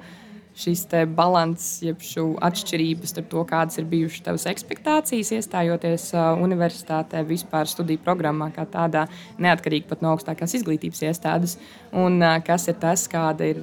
šis 0.55 0.85
līdzsvars, 0.93 1.65
jeb 1.83 1.99
šī 1.99 2.23
atšķirība 2.47 3.09
starp 3.11 3.27
to, 3.33 3.43
kādas 3.49 3.81
ir 3.81 3.89
bijušas 3.91 4.23
tavas 4.23 4.47
expectācijas, 4.53 5.33
iestājoties 5.35 6.07
uh, 6.15 6.29
universitātē, 6.39 7.25
vispār 7.27 7.67
studiju 7.67 7.99
programmā, 8.05 8.47
kā 8.55 8.63
tādā 8.71 9.03
neatkarīgi 9.35 9.91
no 10.05 10.13
augstākās 10.15 10.55
izglītības 10.61 11.03
iestādes, 11.09 11.57
un 11.91 12.21
uh, 12.23 12.37
kas 12.39 12.69
ir 12.71 12.79
tas, 12.79 13.03
kāda 13.11 13.51
ir 13.51 13.59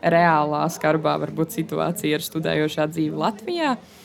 reālā 0.00 0.64
skarbā 0.72 1.18
varbūt 1.26 1.60
situācija 1.60 2.16
ar 2.16 2.28
studējošā 2.30 2.88
dzīvi 2.96 3.24
Latvijā. 3.26 3.76
Uh, 3.76 4.02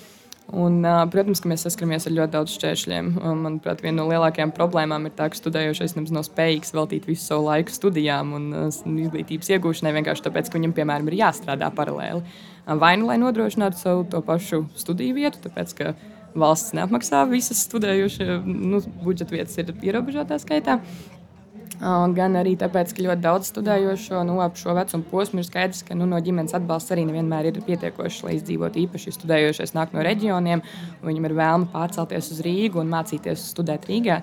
Un, 0.52 0.84
protams, 1.14 1.40
ka 1.40 1.48
mēs 1.48 1.64
saskaramies 1.64 2.10
ar 2.10 2.16
ļoti 2.16 2.34
daudziem 2.34 2.58
šķēršļiem. 2.60 3.12
Manuprāt, 3.40 3.84
viena 3.86 4.02
no 4.02 4.08
lielākajām 4.10 4.52
problēmām 4.56 5.08
ir 5.08 5.14
tā, 5.16 5.30
ka 5.32 5.40
studējošais 5.40 5.96
nemaz 5.96 6.12
nav 6.12 6.26
spējīgs 6.28 6.74
veltīt 6.76 7.08
visu 7.08 7.24
savu 7.24 7.46
laiku 7.48 7.72
studijām 7.72 8.34
un 8.36 8.50
izglītības 8.68 9.54
iegūšanai, 9.56 9.94
vienkārši 10.02 10.26
tāpēc, 10.28 10.52
ka 10.52 10.60
viņam, 10.60 10.74
piemēram, 10.76 11.08
ir 11.08 11.22
jāstrādā 11.22 11.72
paralēli. 11.78 12.26
Vai 12.84 12.92
nu 13.00 13.08
lai 13.08 13.16
nodrošinātu 13.22 13.80
savu 13.80 14.04
to 14.12 14.20
pašu 14.28 14.66
studiju 14.76 15.16
vietu, 15.22 15.40
tāpēc 15.46 15.72
ka 15.78 15.96
valsts 16.36 16.76
neapmaksā 16.76 17.24
visas 17.32 17.64
studējošie 17.70 18.42
nu, 18.44 18.84
budžeta 19.06 19.38
vietas, 19.38 19.56
ir 19.60 19.72
ierobežotā 19.80 20.36
skaitā 20.44 20.82
gan 21.82 22.38
arī 22.38 22.54
tāpēc, 22.62 22.92
ka 22.94 23.04
ļoti 23.08 23.24
daudz 23.24 23.48
studējošo 23.50 24.22
nu, 24.28 24.36
ap 24.44 24.60
šo 24.60 24.76
vecumu 24.78 25.08
posmu 25.10 25.42
ir 25.42 25.48
skaidrs, 25.48 25.82
ka 25.88 25.96
nu, 25.98 26.06
no 26.06 26.20
ģimenes 26.22 26.54
atbalsts 26.54 26.94
arī 26.94 27.08
nevienmēr 27.10 27.50
ir 27.50 27.58
pietiekošs, 27.66 28.22
lai 28.28 28.36
izdzīvotu. 28.38 28.84
Īpaši 28.84 29.16
studējošais 29.16 29.74
nāk 29.74 29.96
no 29.96 30.06
reģioniem, 30.06 30.62
viņam 31.02 31.26
ir 31.26 31.36
vēlme 31.40 31.72
pārcelties 31.74 32.30
uz 32.36 32.44
Rīgu 32.46 32.84
un 32.84 32.94
mācīties 32.94 33.48
studēt 33.56 33.90
Rīgā. 33.90 34.20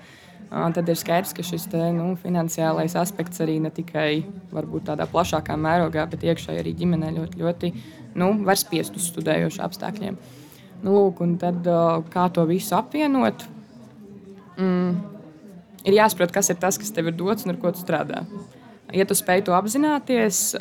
Tad 0.48 0.88
ir 0.88 0.96
skaidrs, 0.96 1.34
ka 1.36 1.42
šis 1.44 1.66
te, 1.68 1.82
nu, 1.92 2.12
finansiālais 2.22 2.94
aspekts 2.96 3.42
arī 3.44 3.58
ne 3.60 3.74
tikai 3.74 4.22
tādā 4.86 5.10
plašākā 5.10 5.58
mērogā, 5.58 6.06
bet 6.08 6.24
iekšēji 6.30 6.62
arī 6.62 6.78
ģimenē 6.78 7.12
ļoti, 7.18 7.42
ļoti 7.42 7.74
nu, 8.22 8.32
var 8.46 8.56
spiest 8.56 8.96
uz 8.96 9.10
studējošu 9.10 9.66
apstākļiem. 9.66 10.16
Nu, 10.86 10.94
lūk, 10.94 11.26
tad, 11.42 11.66
kā 12.14 12.30
to 12.30 12.46
visu 12.48 12.78
apvienot? 12.78 13.48
Mm 14.56 15.17
ir 15.88 15.98
jāsaprot, 15.98 16.32
kas 16.34 16.52
ir 16.52 16.60
tas, 16.60 16.78
kas 16.80 16.92
tev 16.94 17.10
ir 17.10 17.16
dots 17.18 17.46
un 17.46 17.54
ar 17.54 17.60
ko 17.60 17.72
tu 17.72 17.82
strādā. 17.82 18.24
Ja 18.96 19.04
tu 19.04 19.16
spēj 19.16 19.42
to 19.44 19.52
apzināties, 19.56 20.54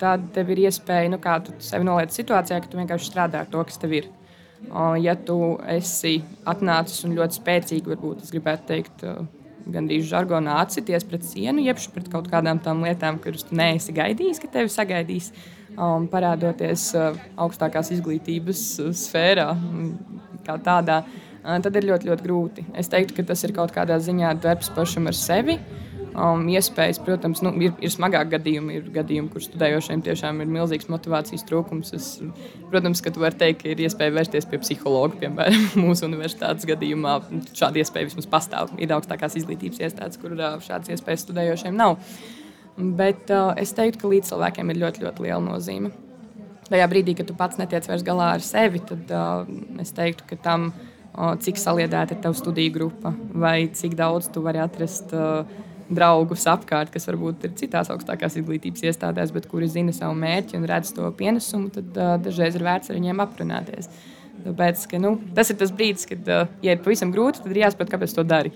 tad 0.00 0.26
tev 0.34 0.50
ir 0.52 0.66
iespēja, 0.66 1.12
nu, 1.12 1.20
sevi 1.64 1.88
noliec 1.88 2.12
situācijā, 2.12 2.58
ka 2.60 2.68
tu 2.68 2.80
vienkārši 2.80 3.08
strādā 3.08 3.44
ar 3.44 3.52
to, 3.52 3.62
kas 3.68 3.80
tev 3.80 3.94
ir. 3.96 4.10
Ja 5.02 5.14
tu 5.18 5.38
esi 5.72 6.18
atnācis 6.48 7.06
un 7.06 7.16
ļoti 7.16 7.40
spēcīgi, 7.40 7.94
varbūt 7.94 8.26
es 8.26 8.34
gribētu 8.34 8.68
teikt, 8.68 9.06
gandrīz 9.72 10.06
žargonā 10.10 10.58
atsities 10.62 11.06
pret 11.08 11.24
sienu, 11.26 11.62
jeb 11.64 11.80
pret 11.94 12.08
kaut 12.12 12.28
kādām 12.30 12.60
tām 12.62 12.84
lietām, 12.84 13.18
kuras 13.22 13.46
tu 13.48 13.56
neesi 13.58 13.94
gaidījis, 13.94 14.40
ka 14.42 14.50
tevi 14.58 14.72
sagaidīs, 14.72 15.30
um, 15.76 16.08
parādoties 16.12 16.88
uh, 16.98 17.18
augstākās 17.40 17.92
izglītības 17.96 18.64
sfērā, 19.04 19.48
kā 20.46 20.58
tādā. 20.66 21.02
Tad 21.42 21.74
ir 21.74 21.88
ļoti, 21.88 22.06
ļoti 22.06 22.26
grūti. 22.26 22.64
Es 22.78 22.90
teiktu, 22.90 23.16
ka 23.16 23.24
tas 23.32 23.40
ir 23.42 23.54
kaut 23.56 23.72
kādā 23.74 23.96
ziņā 23.98 24.36
darbs 24.42 24.70
pašam 24.76 25.08
ar 25.10 25.16
sevi. 25.18 25.58
Um, 26.12 26.42
iespējas, 26.52 26.98
protams, 27.00 27.40
nu, 27.40 27.54
ir, 27.64 27.72
ir 27.80 27.90
smagāk 27.90 28.34
gadījumi, 28.34 28.74
ir 28.76 28.88
gadījumi, 28.92 29.30
kur 29.32 29.40
studējošiem 29.40 30.02
tiešām 30.04 30.42
ir 30.44 30.50
milzīgs 30.52 30.90
motivācijas 30.92 31.46
trūkums. 31.48 31.94
Es, 31.96 32.08
protams, 32.68 33.00
ka 33.00 33.14
tu 33.14 33.22
vari 33.22 33.38
teikt, 33.40 33.62
ka 33.62 33.72
ir 33.72 33.80
iespēja 33.80 34.12
vērsties 34.18 34.46
pie 34.50 34.60
psihologa, 34.60 35.16
piemēram, 35.24 35.64
mūsu 35.86 36.04
universitātes 36.10 36.68
gadījumā. 36.68 37.16
Šāda 37.56 37.80
iespēja 37.80 38.10
vismaz 38.10 38.28
pastāv. 38.30 38.76
Ir 38.76 38.92
augstākās 38.92 39.38
izglītības 39.40 39.80
iestādes, 39.88 40.20
kur 40.20 40.36
šādas 40.36 40.92
iespējas 40.92 41.24
studējošiem 41.24 41.80
nav. 41.80 41.96
Bet 42.76 43.32
uh, 43.32 43.56
es 43.60 43.72
teiktu, 43.76 44.04
ka 44.04 44.12
līdz 44.12 44.34
cilvēkiem 44.34 44.70
ir 44.70 44.82
ļoti, 44.84 45.06
ļoti 45.08 45.26
liela 45.26 45.42
nozīme. 45.48 45.94
Tajā 46.68 46.92
brīdī, 46.92 47.16
kad 47.16 47.28
tu 47.28 47.34
pats 47.36 47.58
netiec 47.60 47.88
vairs 47.88 48.04
galā 48.04 48.34
ar 48.36 48.44
sevi, 48.44 48.84
tad 48.84 49.10
uh, 49.16 49.48
es 49.80 49.96
teiktu, 49.96 50.28
ka 50.28 50.38
tam 50.44 50.74
ir 50.76 50.91
cik 51.14 51.60
saliedēta 51.60 52.16
ir 52.16 52.22
tava 52.24 52.36
studiju 52.36 52.72
grupa, 52.76 53.12
vai 53.34 53.66
cik 53.74 53.96
daudz 53.98 54.30
tu 54.32 54.42
vari 54.44 54.62
atrast 54.62 55.12
draugus 55.92 56.46
apkārt, 56.48 56.92
kas 56.94 57.04
varbūt 57.10 57.44
ir 57.46 57.54
citās 57.58 57.90
augstākās 57.92 58.38
izglītības 58.40 58.86
iestādēs, 58.88 59.32
bet 59.34 59.48
kuri 59.50 59.68
zina 59.68 59.92
savu 59.92 60.16
mērķi 60.16 60.56
un 60.56 60.66
redz 60.70 60.94
to 60.96 61.10
pienesumu, 61.18 61.68
tad 61.74 62.02
dažreiz 62.24 62.56
ir 62.56 62.64
vērts 62.64 62.92
ar 62.92 63.00
viņiem 63.00 63.20
aprunāties. 63.24 63.90
Tāpēc, 64.42 64.86
ka, 64.90 64.98
nu, 65.02 65.16
tas 65.36 65.52
ir 65.52 65.58
tas 65.60 65.72
brīdis, 65.74 66.08
kad, 66.08 66.28
ja 66.64 66.74
ir 66.74 66.80
pavisam 66.82 67.12
grūti, 67.14 67.44
tad 67.44 67.52
ir 67.52 67.66
jāsaprot, 67.66 67.92
kāpēc 67.92 68.14
to 68.16 68.24
dari. 68.26 68.54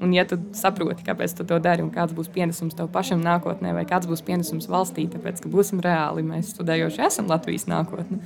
Un, 0.00 0.14
ja 0.16 0.24
tu 0.24 0.38
saproti, 0.56 1.04
kāpēc 1.04 1.34
tu 1.36 1.44
to 1.44 1.58
dari 1.60 1.84
un 1.84 1.90
kāds 1.92 2.14
būs 2.16 2.30
pienesums 2.32 2.76
tev 2.76 2.88
pašam 2.92 3.20
nākotnē, 3.20 3.74
vai 3.76 3.84
kāds 3.88 4.08
būs 4.08 4.24
pienesums 4.24 4.68
valstī, 4.72 5.04
tāpēc, 5.12 5.42
ka 5.44 5.52
būsim 5.52 5.82
reāli, 5.84 6.24
mēs 6.24 6.54
studējoši 6.54 7.04
esam 7.04 7.28
Latvijas 7.28 7.68
nākotnē. 7.68 8.20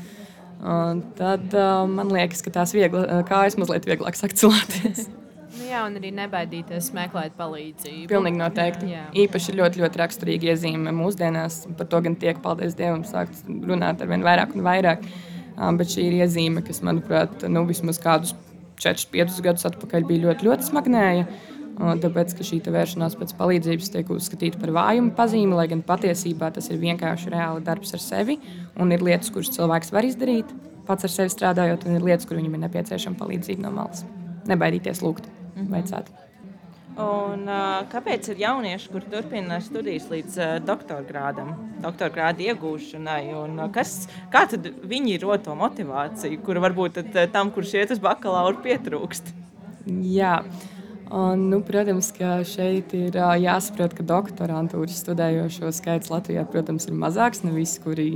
Un 0.65 1.03
tad 1.19 1.53
uh, 1.53 1.83
man 1.91 2.09
liekas, 2.15 2.41
ka 2.45 2.55
tās 2.55 2.73
viegla, 2.73 3.21
kājas 3.29 3.59
mazliet 3.61 3.85
vieglāk 3.89 4.17
sakcelēties. 4.21 5.07
Nu 5.55 5.69
jā, 5.69 5.85
un 5.87 5.95
arī 6.01 6.09
nebaidīties 6.11 6.89
meklēt 6.97 7.37
palīdzību. 7.39 8.09
Pilnīgi 8.11 8.41
noteikti. 8.41 8.89
Jā. 8.91 9.05
Īpaši 9.23 9.55
ļoti, 9.55 9.83
ļoti 9.85 10.01
raksturīga 10.01 10.49
iezīme 10.51 10.91
mūsdienās. 10.97 11.61
Par 11.79 11.87
to 11.93 12.01
gan 12.03 12.17
tiek, 12.19 12.41
paldies 12.43 12.75
Dievam, 12.79 13.05
sākt 13.07 13.45
runāt 13.47 14.03
ar 14.03 14.11
vien 14.11 14.27
vairāk 14.27 14.57
un 14.57 14.65
vairāk. 14.67 15.07
Um, 15.55 15.79
bet 15.79 15.93
šī 15.95 16.09
ir 16.09 16.17
iezīme, 16.25 16.65
kas, 16.67 16.83
manuprāt, 16.83 17.47
nu, 17.47 17.63
vismaz 17.69 18.01
kādus 18.03 18.35
4-5 18.83 19.39
gadus 19.47 19.69
atpakaļ 19.71 20.09
bija 20.09 20.25
ļoti, 20.27 20.49
ļoti 20.49 20.69
smagnēja. 20.73 21.29
Tāpēc, 21.75 22.37
ka 22.39 22.45
šī 22.47 22.61
vēršanās 22.71 23.17
pēc 23.19 23.33
palīdzības 23.39 23.91
tiek 23.97 24.11
uzskatīta 24.15 24.61
par 24.63 24.71
vājumu 24.77 25.11
pazīmi, 25.17 25.57
lai 25.59 25.67
gan 25.73 25.83
patiesībā 25.83 26.53
tas 26.55 26.71
ir 26.71 26.79
vienkārši 26.83 27.33
reāli 27.35 27.65
darbs 27.67 27.97
ar 27.97 28.03
sevi. 28.03 28.39
Un 28.79 28.95
ir 28.95 29.03
lietas, 29.03 29.33
kuras 29.35 29.51
cilvēks 29.57 29.91
var 29.95 30.07
izdarīt 30.07 30.53
pats 30.87 31.07
ar 31.07 31.11
sevi 31.11 31.33
strādājot, 31.33 31.87
un 31.89 31.97
ir 31.99 32.05
lietas, 32.05 32.29
kur 32.29 32.39
viņam 32.39 32.55
ir 32.55 32.67
nepieciešama 32.67 33.19
palīdzība 33.19 33.65
no 33.65 33.73
malas. 33.75 34.05
Nebaidīties 34.47 35.01
lūgt, 35.03 35.27
mm 35.27 35.63
-hmm. 35.63 35.71
vajadzētu. 35.73 36.21
Un, 36.95 37.49
uh, 37.49 37.83
kāpēc 37.91 38.29
ir 38.31 38.39
jaunieši, 38.39 38.89
kuriem 38.93 39.11
turpina 39.11 39.61
studijas 39.61 40.05
līdz 40.11 40.37
uh, 40.39 40.67
doktora 40.67 41.03
grādam, 41.03 41.49
doktora 41.83 42.11
grāda 42.11 42.45
iegūšanai? 42.53 43.35
Un, 43.35 43.59
uh, 43.59 43.71
kas, 43.73 44.07
kā 44.31 44.47
viņi 44.93 45.19
rod 45.23 45.43
to 45.43 45.55
motivāciju, 45.59 46.43
kura 46.45 46.61
varbūt 46.61 47.01
tad, 47.01 47.33
tam, 47.33 47.51
kurš 47.51 47.75
iet 47.75 47.91
uz 47.91 47.99
bakalauru, 47.99 48.63
pietrūkst? 48.63 49.35
Jā. 49.87 50.45
Uh, 50.45 50.74
Un, 51.13 51.49
nu, 51.51 51.59
protams, 51.61 52.09
ka 52.17 52.39
šeit 52.49 52.95
ir 52.97 53.17
jāsaprot, 53.43 53.93
ka 53.93 54.07
doktorantūras 54.09 55.03
studējošo 55.03 55.73
skaits 55.77 56.09
Latvijā 56.09 56.47
protams, 56.49 56.89
ir 56.89 56.97
mazāks. 56.97 57.43
Ne 57.45 57.53
visi, 57.53 57.83
kuri 57.85 58.07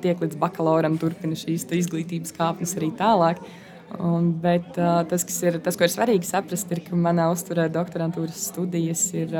tiek 0.00 0.22
līdz 0.22 0.38
bakalauram, 0.40 0.96
turpina 1.00 1.36
šīs 1.36 1.68
izglītības 1.82 2.32
kāpnes 2.38 2.72
arī 2.78 2.88
tālāk. 2.96 3.42
Un, 4.00 4.30
bet 4.40 4.72
tas, 4.72 5.26
ir, 5.44 5.60
tas, 5.60 5.76
ko 5.76 5.84
ir 5.84 5.92
svarīgi 5.92 6.24
saprast, 6.24 6.70
ir, 6.72 6.80
ka 6.86 6.96
manā 6.96 7.28
uzturē 7.34 7.68
doktorantūras 7.72 8.48
studijas 8.48 9.04
ir 9.12 9.36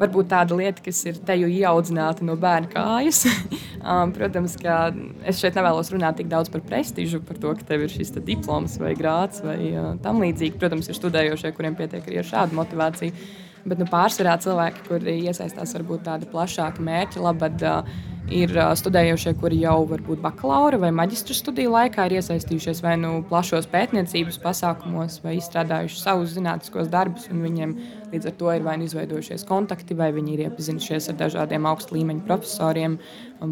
varbūt 0.00 0.30
tāda 0.32 0.56
lieta, 0.58 0.82
kas 0.84 1.00
ir 1.06 1.18
te 1.26 1.36
jau 1.38 1.48
ieaudzināta 1.50 2.26
no 2.26 2.36
bērna 2.40 2.70
kājas. 2.72 3.22
um, 3.90 4.12
protams, 4.14 4.56
ka 4.60 4.78
es 5.26 5.40
šeit 5.42 5.58
nevēlos 5.58 5.92
runāt 5.94 6.18
tik 6.18 6.30
daudz 6.32 6.50
par 6.52 6.64
prestižu, 6.66 7.22
par 7.26 7.38
to, 7.42 7.54
ka 7.58 7.68
tev 7.68 7.86
ir 7.86 7.94
šis 7.94 8.14
diploms 8.18 8.78
vai 8.82 8.94
grāts 8.98 9.44
vai 9.44 9.58
uh, 9.70 9.92
tam 10.04 10.22
līdzīgi. 10.24 10.58
Protams, 10.60 10.90
ir 10.90 10.98
studējošie, 10.98 11.54
kuriem 11.56 11.78
pietiek 11.78 12.06
arī 12.06 12.22
ar 12.22 12.30
šādu 12.32 12.58
motivāciju. 12.58 13.28
Bet 13.64 13.80
nu, 13.80 13.86
pārsvarā 13.88 14.34
cilvēki, 14.44 14.82
kuri 14.90 15.20
iesaistās 15.24 15.72
varbūt 15.78 16.04
tāda 16.08 16.28
plašāka 16.28 16.84
mērķa 16.84 17.22
labad, 17.24 17.62
uh, 17.64 18.02
ir 18.32 18.54
studējošie, 18.78 19.34
kuri 19.40 19.58
jau 19.60 19.82
varbūt 19.88 20.22
bakalaura 20.24 20.78
vai 20.80 20.90
maģistra 20.96 21.34
studiju 21.36 21.72
laikā 21.74 22.06
ir 22.08 22.16
iesaistījušies 22.18 22.80
vai 22.84 22.94
nu 23.00 23.18
plašos 23.28 23.66
pētniecības 23.72 24.38
pasākumos, 24.40 25.18
vai 25.24 25.36
izstrādājuši 25.36 26.00
savus 26.00 26.32
zinātniskos 26.36 26.88
darbus. 26.92 27.28
Viņiem 27.28 27.74
līdz 28.14 28.30
ar 28.30 28.36
to 28.40 28.52
ir 28.54 28.64
vai 28.64 28.76
nu 28.80 28.88
izveidojušies 28.88 29.44
kontakti, 29.48 29.96
vai 29.98 30.10
viņi 30.16 30.34
ir 30.34 30.44
iepazinušies 30.46 31.10
ar 31.12 31.18
dažādiem 31.20 31.68
augstu 31.68 31.98
līmeņu 31.98 32.24
profesoriem, 32.28 32.96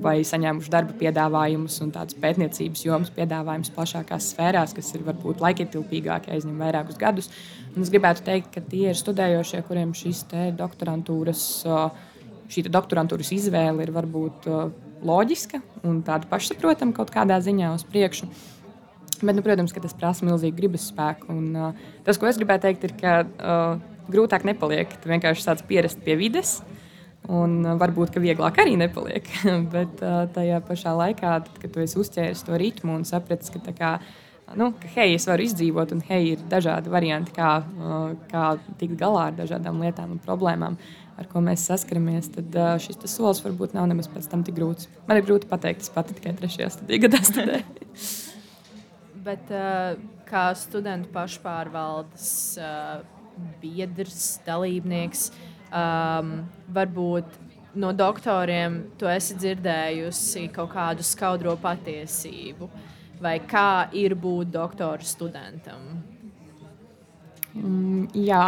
vai 0.03 0.21
saņēmuši 0.25 0.73
darba 0.73 0.97
piedāvājumus 1.01 1.81
un 1.85 1.91
tādas 1.93 2.17
pētniecības 2.23 2.87
jomas 2.87 3.13
piedāvājumus 3.13 3.75
plašākās 3.77 4.31
sfērās, 4.33 4.73
kas 4.77 4.95
ir 4.97 5.05
varbūt 5.09 5.43
laikietilpīgākie, 5.45 6.33
aizņem 6.33 6.65
vairākus 6.65 7.01
gadus. 7.01 7.29
Un 7.77 7.85
es 7.85 7.93
gribētu 7.93 8.25
teikt, 8.25 8.55
ka 8.55 8.65
tie 8.65 8.89
ir 8.93 8.97
studējošie, 8.97 9.61
kuriem 9.69 9.93
šis 9.97 10.25
doktorantūras 10.57 11.45
uh, 11.69 12.09
šī 12.51 12.67
doktorantūras 12.71 13.31
izvēle 13.37 13.85
ir 13.85 13.93
varbūt 13.95 14.49
uh, 14.51 14.73
loģiska 15.03 15.63
un 15.87 16.03
tāda 16.07 16.29
pašsaprotama 16.31 16.95
kaut 16.97 17.13
kādā 17.15 17.39
ziņā 17.43 17.73
uz 17.75 17.87
priekšu. 17.89 18.29
Bet, 19.23 19.37
nu, 19.37 19.43
protams, 19.45 19.75
tas 19.75 19.95
prasa 19.95 20.27
milzīgu 20.27 20.57
gribas 20.59 20.89
spēku. 20.91 21.31
Un, 21.31 21.51
uh, 21.55 21.91
tas, 22.07 22.19
ko 22.19 22.27
es 22.27 22.39
gribēju 22.41 22.65
teikt, 22.65 22.87
ir, 22.89 22.95
ka 22.99 23.19
uh, 23.23 23.83
grūtāk 24.11 24.47
nepaliek. 24.49 24.91
Tu 24.99 25.11
vienkārši 25.11 25.45
sāc 25.45 25.63
pierast 25.69 26.03
pie 26.03 26.17
vides. 26.19 26.57
Un 27.31 27.61
uh, 27.63 27.77
varbūt, 27.79 28.11
ka 28.15 28.23
vieglāk 28.23 28.59
arī 28.65 28.75
nepaliek. 28.81 29.29
Bet 29.75 30.03
uh, 30.03 30.25
tajā 30.35 30.59
pašā 30.67 30.97
laikā, 30.99 31.37
tad, 31.47 31.55
kad 31.63 31.75
tu 31.75 31.85
esi 31.85 32.01
uzķēris 32.03 32.43
to 32.49 32.59
ritmu 32.59 32.99
un 32.99 33.07
sapratis, 33.07 33.53
ka, 33.55 33.63
kā, 33.79 33.93
nu, 34.59 34.71
ka 34.81 34.91
hei, 34.97 35.15
es 35.17 35.27
varu 35.29 35.47
izdzīvot, 35.47 35.95
un 35.97 36.03
hei, 36.09 36.35
ir 36.35 36.43
dažādi 36.51 36.93
varianti, 36.93 37.35
kā, 37.37 37.53
uh, 37.63 38.13
kā 38.31 38.45
tikt 38.81 38.99
galā 39.01 39.29
ar 39.31 39.39
dažādām 39.39 39.81
lietām 39.85 40.15
un 40.17 40.23
problēmām, 40.23 40.79
ar 41.21 41.29
ko 41.31 41.43
mēs 41.45 41.67
saskaramies, 41.69 42.31
tad 42.37 42.59
uh, 42.59 42.75
šis 42.83 43.01
solis 43.13 43.43
varbūt 43.45 43.77
nav 43.77 43.89
nemaz 43.91 44.11
pēc 44.13 44.29
tam 44.33 44.45
tik 44.47 44.57
grūts. 44.59 44.91
Man 45.09 45.21
ir 45.21 45.27
grūti 45.29 45.51
pateikt, 45.51 45.85
es 45.85 45.93
pati 45.93 46.17
tikai 46.19 46.35
trešajā 46.39 46.71
studijā 46.77 47.07
gadā 47.07 47.23
studēju. 47.29 47.89
Bet 49.27 49.53
uh, 49.55 49.95
kā 50.29 50.49
studentu 50.59 51.13
pašpārvaldes 51.15 52.29
uh, 52.59 53.03
biedrs, 53.63 54.39
dalībnieks, 54.47 55.31
varbūt 55.73 57.37
no 57.81 57.93
doktoriem 57.97 58.79
tu 59.01 59.09
esi 59.09 59.37
dzirdējusi 59.39 60.49
kaut 60.53 60.73
kādu 60.75 61.05
skaudro 61.07 61.55
patiesību, 61.61 62.69
vai 63.23 63.39
kā 63.49 63.89
ir 63.97 64.17
būt 64.19 64.51
doktora 64.55 65.07
studentam? 65.07 66.03
Mm, 67.53 68.09
jā, 68.17 68.47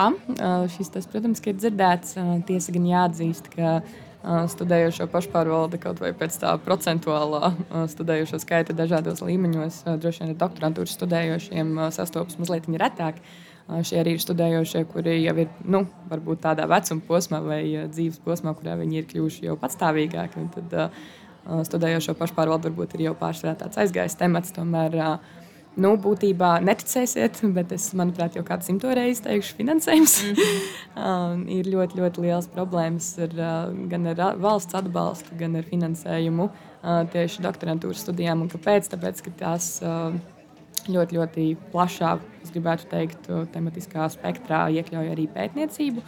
šis 0.74 0.90
tas, 0.94 1.06
protams, 1.10 1.42
ir 1.44 1.60
dzirdēts. 1.60 2.16
Tiesa 2.48 2.74
gan 2.74 2.88
jāatzīst, 2.88 3.50
ka 3.52 3.80
studējošo 4.24 5.06
pašpārvalde 5.12 5.78
kaut 5.82 6.00
vai 6.00 6.14
pēc 6.16 6.38
tā 6.40 6.54
procentuālā 6.64 7.50
studējošo 7.92 8.40
skaita 8.40 8.76
dažādos 8.76 9.20
līmeņos, 9.24 9.82
droši 10.00 10.22
vien 10.22 10.32
ar 10.32 10.38
doktorantūras 10.40 10.94
studējošiem 10.96 11.74
sastopas 11.92 12.38
mazliet 12.40 12.70
retāk. 12.80 13.20
Šie 13.64 13.96
arī 14.02 14.16
ir 14.16 14.20
studējošie, 14.20 14.82
kuri 14.92 15.18
jau 15.22 15.32
ir 15.40 15.52
nu, 15.64 15.86
varbūt 16.10 16.42
tādā 16.44 16.66
vecuma 16.68 17.04
posmā 17.06 17.40
vai 17.44 17.60
dzīves 17.88 18.20
posmā, 18.24 18.52
kurā 18.56 18.74
viņi 18.76 18.98
ir 19.00 19.06
kļuvuši 19.08 19.46
jau 19.46 19.54
patstāvīgāki. 19.60 20.44
Tad 20.52 20.74
uh, 20.76 21.06
studējošo 21.44 22.14
pašpārvalde 22.18 22.70
varbūt 22.70 22.94
ir 22.96 23.08
jau 23.08 23.16
pārsvarā 23.18 23.56
tāds 23.60 23.80
aizgājis 23.84 24.16
temats. 24.20 24.54
Tomēr, 24.56 25.00
uh, 25.00 25.40
Nu, 25.74 25.96
būtībā 25.98 26.60
neticēsiet, 26.62 27.40
bet 27.50 27.72
es, 27.74 27.88
manuprāt, 27.98 28.36
jau 28.38 28.44
kādu 28.46 28.62
simto 28.62 28.92
reizi 28.94 29.24
teikšu, 29.24 29.56
finansējums 29.58 30.12
mm 30.22 30.36
-hmm. 30.36 31.40
ir 31.56 31.66
ļoti, 31.72 31.98
ļoti 31.98 32.22
liels 32.22 32.46
problēmas 32.46 33.08
ar, 33.18 33.34
uh, 33.34 33.88
gan 33.90 34.06
ar 34.12 34.38
valsts 34.38 34.74
atbalstu, 34.78 35.34
gan 35.38 35.56
ar 35.56 35.66
finansējumu 35.66 36.48
tieši 36.84 37.42
doktorantūras 37.42 38.04
studijām. 38.04 38.42
Un 38.44 38.48
kāpēc? 38.52 38.90
Tāpēc, 38.92 39.22
ka 39.24 39.30
tās 39.38 39.80
ļoti, 40.90 41.18
ļoti 41.18 41.46
plašā, 41.72 42.10
es 42.44 42.52
gribētu 42.54 42.88
teikt, 42.90 43.28
tematiskā 43.54 44.08
spektrā 44.12 44.66
iekļauj 44.74 45.10
arī 45.14 45.26
pētniecību. 45.32 46.04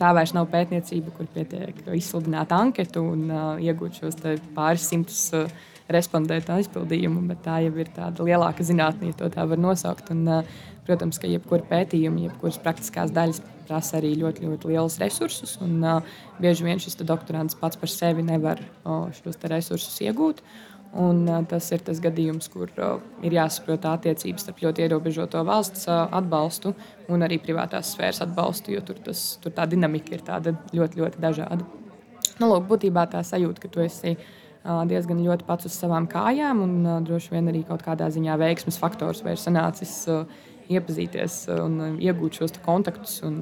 Tā 0.00 0.12
vairs 0.16 0.34
nav 0.36 0.48
pētniecība, 0.52 1.12
kur 1.16 1.28
pietiek 1.34 1.82
izsludināt 1.96 2.52
anketu 2.54 3.02
un 3.12 3.26
uh, 3.30 3.62
iegūt 3.62 4.02
šos 4.02 4.18
pāris 4.54 4.86
simtus 4.86 5.24
uh, 5.36 5.50
respondentu 5.90 6.54
aizpildījumu, 6.54 7.24
bet 7.30 7.42
tā 7.46 7.60
jau 7.64 7.72
ir 7.82 7.90
tāda 7.94 8.26
lielāka 8.26 8.66
zinātnē, 8.66 9.10
ja 9.10 9.18
to 9.18 9.30
tā 9.34 9.46
var 9.50 9.60
nosaukt. 9.60 10.12
Un, 10.14 10.26
uh, 10.30 10.58
protams, 10.86 11.18
ka 11.22 11.30
jebkura 11.30 11.66
pētījuma, 11.70 12.28
jebkuras 12.28 12.58
praktiskās 12.62 13.12
daļas 13.14 13.42
prasa 13.68 13.98
arī 14.00 14.16
ļoti, 14.18 14.46
ļoti 14.48 14.72
lielus 14.72 14.98
resursus. 15.02 15.56
Un, 15.62 15.78
uh, 15.82 16.18
bieži 16.42 16.66
vien 16.66 16.82
šis 16.82 16.98
doktorants 17.02 17.58
pats 17.58 17.78
par 17.80 17.92
sevi 17.92 18.24
nevar 18.26 18.62
uh, 18.62 19.08
šos 19.20 19.38
resursus 19.50 20.00
iegūt. 20.06 20.42
Un, 20.90 21.22
tas 21.46 21.68
ir 21.70 21.84
tas 21.86 22.00
gadījums, 22.02 22.48
kur 22.50 22.70
ir 23.22 23.34
jāsaprot 23.36 23.84
attiecības 23.86 24.42
starp 24.42 24.58
ļoti 24.64 24.82
ierobežoto 24.82 25.42
valsts 25.46 25.84
atbalstu 25.86 26.72
un 27.06 27.22
arī 27.22 27.38
privātās 27.38 27.92
sfēras 27.94 28.24
atbalstu, 28.24 28.72
jo 28.74 28.82
tur, 28.88 28.98
tas, 29.04 29.20
tur 29.42 29.54
tā 29.54 29.68
dinamika 29.70 30.16
ir 30.16 30.24
ļoti, 30.74 30.98
ļoti 30.98 31.22
dažāda. 31.22 31.62
Nu, 32.40 32.48
lūk, 32.50 32.66
būtībā 32.72 33.04
tā 33.12 33.20
sajūta, 33.22 33.62
ka 33.62 33.70
tu 33.70 33.84
esi 33.84 34.16
diezgan 34.90 35.20
ļoti 35.22 35.46
pats 35.46 35.68
uz 35.70 35.76
savām 35.78 36.08
kājām 36.10 36.62
un 36.64 37.04
droši 37.06 37.36
vien 37.36 37.50
arī 37.52 37.62
kaut 37.68 37.84
kādā 37.86 38.10
ziņā 38.10 38.34
veiksmes 38.40 38.80
faktors 38.80 39.22
vai 39.22 39.36
ir 39.36 39.42
sanācis. 39.42 40.02
Iepazīties 40.70 41.48
un 41.50 41.96
iegūt 41.98 42.36
šos 42.38 42.52
kontaktus 42.62 43.16
un 43.26 43.40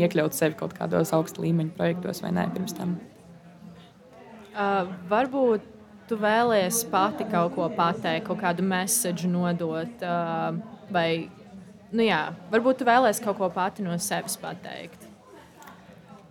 iekļaut 0.00 0.32
sevi 0.32 0.56
kaut 0.56 0.72
kādos 0.76 1.12
augsta 1.12 1.42
līmeņa 1.44 1.74
projektos 1.76 2.22
vai 2.24 2.30
nē, 2.32 2.46
pirms 2.54 2.72
tam. 2.78 2.94
Uh, 4.56 4.88
varbūt 5.10 5.75
tu 6.08 6.18
vēlies 6.20 6.84
pati 6.90 7.26
kaut 7.30 7.54
ko 7.56 7.66
pateikt, 7.74 8.26
kaut 8.28 8.40
kādu 8.42 8.64
mēsāģu 8.66 9.30
nodot, 9.32 10.06
vai 10.92 11.08
nu 11.96 12.06
jā, 12.06 12.22
varbūt 12.52 12.80
tu 12.80 12.88
vēlies 12.88 13.20
kaut 13.24 13.38
ko 13.40 13.50
pati 13.52 13.84
no 13.86 13.96
sevis 14.02 14.38
pateikt. 14.40 15.04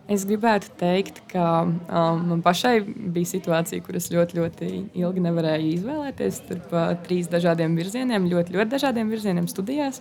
Es 0.06 0.22
gribētu 0.22 0.70
teikt, 0.78 1.16
ka 1.32 1.44
um, 1.66 2.20
man 2.28 2.42
pašai 2.44 2.76
bija 2.86 3.26
situācija, 3.26 3.82
kuras 3.82 4.06
ļoti, 4.14 4.38
ļoti 4.38 4.68
ilgi 5.02 5.24
nevarēju 5.24 5.72
izvēlēties 5.80 6.38
starp 6.44 6.74
uh, 6.76 6.92
trīs 7.02 7.26
dažādiem 7.32 7.74
virzieniem, 7.74 8.28
ļoti, 8.30 8.54
ļoti 8.54 8.70
dažādiem 8.76 9.10
virzieniem 9.10 9.48
studijās. 9.50 9.98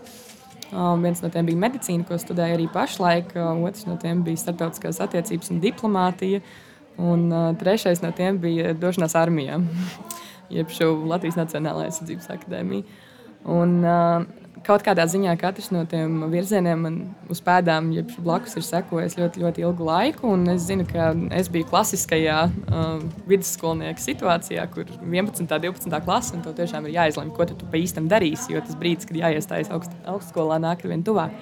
Um, 0.70 1.02
viens 1.02 1.24
no 1.24 1.32
tiem 1.34 1.50
bija 1.50 1.64
medicīna, 1.64 2.06
ko 2.06 2.20
studēju 2.22 2.60
arī 2.60 2.70
pašlaik, 2.70 3.34
uh, 3.34 3.58
otrs 3.66 3.90
no 3.90 3.98
tiem 4.02 4.22
bija 4.28 4.44
starptautiskās 4.44 5.02
attiecības 5.08 5.50
un 5.56 5.64
diplomātija. 5.66 6.44
Uh, 6.44 6.65
Un 7.02 7.28
uh, 7.32 7.50
trešais 7.60 8.02
no 8.04 8.14
tiem 8.16 8.40
bija 8.40 8.74
došanās 8.80 9.18
armijā, 9.20 9.60
jeb 10.58 10.72
šo 10.72 10.94
Latvijas 11.10 11.40
Nacionālajā 11.42 11.92
aizsardzības 11.92 12.32
akadēmija. 12.38 13.04
Un, 13.52 13.78
uh, 13.84 14.46
kaut 14.66 14.84
kādā 14.86 15.06
ziņā 15.10 15.36
katrs 15.40 15.70
no 15.74 15.84
tiem 15.90 16.24
virzieniem 16.32 16.82
man 16.82 16.96
uz 17.32 17.42
pēdām, 17.46 17.92
jeb 17.96 18.10
blakus, 18.26 18.56
ir 18.58 18.66
sekojis 18.66 19.18
ļoti, 19.20 19.42
ļoti 19.44 19.66
ilgu 19.66 19.86
laiku. 19.86 20.32
Es 20.54 20.66
zinu, 20.70 20.88
ka 20.90 21.12
es 21.38 21.50
biju 21.54 21.68
klasiskajā 21.70 22.38
uh, 22.48 23.04
vidusskolnieka 23.30 24.02
situācijā, 24.02 24.66
kur 24.74 24.90
11. 25.02 25.44
un 25.44 25.52
12. 25.52 26.00
klase, 26.08 26.34
un 26.38 26.46
tev 26.46 26.56
tiešām 26.58 26.88
ir 26.88 26.98
jāizlemj, 26.98 27.34
ko 27.36 27.50
tu 27.52 27.70
pa 27.70 27.82
īstam 27.82 28.10
darīsi, 28.12 28.56
jo 28.56 28.64
tas 28.66 28.80
brīdis, 28.80 29.10
kad 29.10 29.22
jāiestājas 29.22 29.72
augst, 29.76 29.94
augstskolā, 30.10 30.60
nāk 30.64 30.86
ar 30.86 30.94
vien 30.96 31.06
tuvāk. 31.06 31.36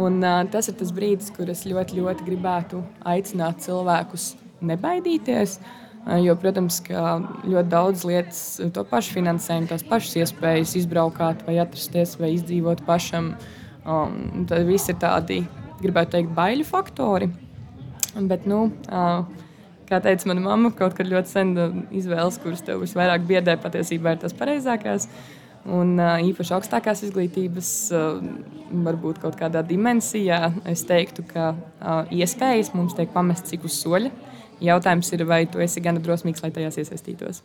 Un, 0.00 0.20
uh, 0.22 0.44
tas 0.52 0.70
ir 0.70 0.78
tas 0.80 0.94
brīdis, 0.96 1.32
kur 1.36 1.50
es 1.52 1.66
ļoti, 1.68 1.98
ļoti 2.00 2.28
gribētu 2.28 2.84
aicināt 3.10 3.60
cilvēkus 3.66 4.32
nebaidīties. 4.62 5.58
Jo, 6.24 6.32
protams, 6.40 6.78
ka 6.80 7.18
ļoti 7.44 7.68
daudz 7.68 8.06
lietas, 8.08 8.38
to 8.72 8.84
pašu 8.88 9.18
finansējumu, 9.18 9.68
tās 9.68 9.84
pašas 9.84 10.16
iespējas 10.22 10.72
izbraukāt, 10.80 11.42
vai 11.44 11.58
atrasties, 11.60 12.14
vai 12.20 12.32
izdzīvot 12.38 12.80
pašam. 12.86 13.34
Um, 13.84 14.46
tad 14.48 14.64
viss 14.68 14.88
ir 14.88 14.96
tādi, 15.00 15.42
gribētu 15.82 16.16
teikt, 16.16 16.32
baiļu 16.36 16.64
faktori. 16.68 17.28
Bet, 18.16 18.48
nu, 18.48 18.62
uh, 18.88 19.28
kā 19.90 20.00
teica 20.02 20.30
mana 20.30 20.44
mamma, 20.44 20.72
kaut 20.76 20.96
kad 20.96 21.08
ļoti 21.10 21.30
sen 21.30 21.52
izvēles, 22.00 22.40
kuras 22.42 22.64
tev 22.64 22.80
visvairāk 22.84 23.28
biedē, 23.28 23.58
patiesībā 23.60 24.14
ir 24.14 24.24
tas 24.24 24.34
pareizākais. 24.36 25.08
Un 25.68 25.98
uh, 26.00 26.16
īpaši 26.24 26.54
augstākās 26.56 27.02
izglītības, 27.04 27.70
uh, 27.92 28.22
varbūt 28.88 29.20
kaut 29.20 29.36
kādā 29.36 29.60
dimensijā, 29.66 30.46
es 30.70 30.86
teiktu, 30.88 31.26
ka 31.28 31.50
uh, 31.52 32.08
iespējas 32.08 32.72
mums 32.72 32.96
tiek 32.96 33.12
pamestas 33.12 33.52
cik 33.52 33.66
uz 33.68 33.76
soļa. 33.82 34.12
Jautājums 34.60 35.08
ir, 35.16 35.24
vai 35.24 35.44
tu 35.48 35.60
esi 35.62 35.80
gana 35.80 36.00
drosmīgs, 36.04 36.42
lai 36.44 36.52
tajās 36.52 36.76
iesaistītos. 36.82 37.40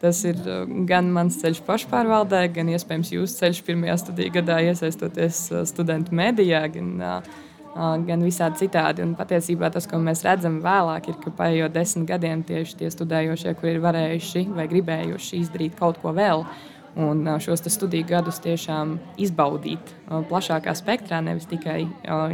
Tas 0.00 0.22
ir 0.24 0.38
uh, 0.46 0.64
gan 0.88 1.10
mans 1.12 1.36
ceļš 1.42 1.60
pašpārvaldē, 1.66 2.46
gan 2.54 2.70
iespējams 2.72 3.12
jūsu 3.12 3.40
ceļš 3.42 3.62
pirmajā 3.66 3.98
studiju 4.00 4.32
gadā, 4.38 4.60
iesaistoties 4.70 5.42
uh, 5.50 5.64
studentu 5.68 6.14
medijā, 6.16 6.62
gan, 6.72 6.94
uh, 7.02 7.96
gan 8.06 8.24
visādi 8.24 8.62
citādi. 8.62 9.04
Un 9.04 9.16
patiesībā 9.18 9.68
tas, 9.74 9.88
ko 9.90 10.00
mēs 10.00 10.22
redzam 10.24 10.60
vēlāk, 10.64 11.10
ir, 11.10 11.18
ka 11.20 11.34
paiet 11.42 11.74
desmit 11.74 12.08
gadiem 12.08 12.46
tieši 12.46 12.78
tie 12.80 12.92
studējošie, 12.94 13.56
kuri 13.58 13.74
ir 13.76 13.82
varējuši 13.84 14.46
vai 14.54 14.68
gribējuši 14.70 15.42
izdarīt 15.42 15.76
kaut 15.80 16.00
ko 16.00 16.14
vēl. 16.16 16.46
Un 17.00 17.22
šos 17.38 17.62
studiju 17.70 18.08
gadus 18.08 18.40
tiešām 18.42 18.96
izbaudīt 19.22 19.92
plašākā 20.08 20.72
spektrā, 20.74 21.20
nevis 21.22 21.46
tikai 21.46 21.84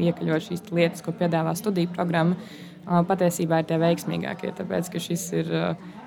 iekļaut 0.07 0.47
šīs 0.47 0.65
lietas, 0.71 1.05
ko 1.05 1.13
piedāvā 1.13 1.53
studiju 1.59 1.91
programma 1.93 2.39
patiesībā 2.87 3.61
ir 3.61 3.69
tie 3.69 3.79
veiksmīgākie. 3.83 4.53
Tāpēc 4.57 4.91
šis 5.03 5.27
ir, 5.37 5.53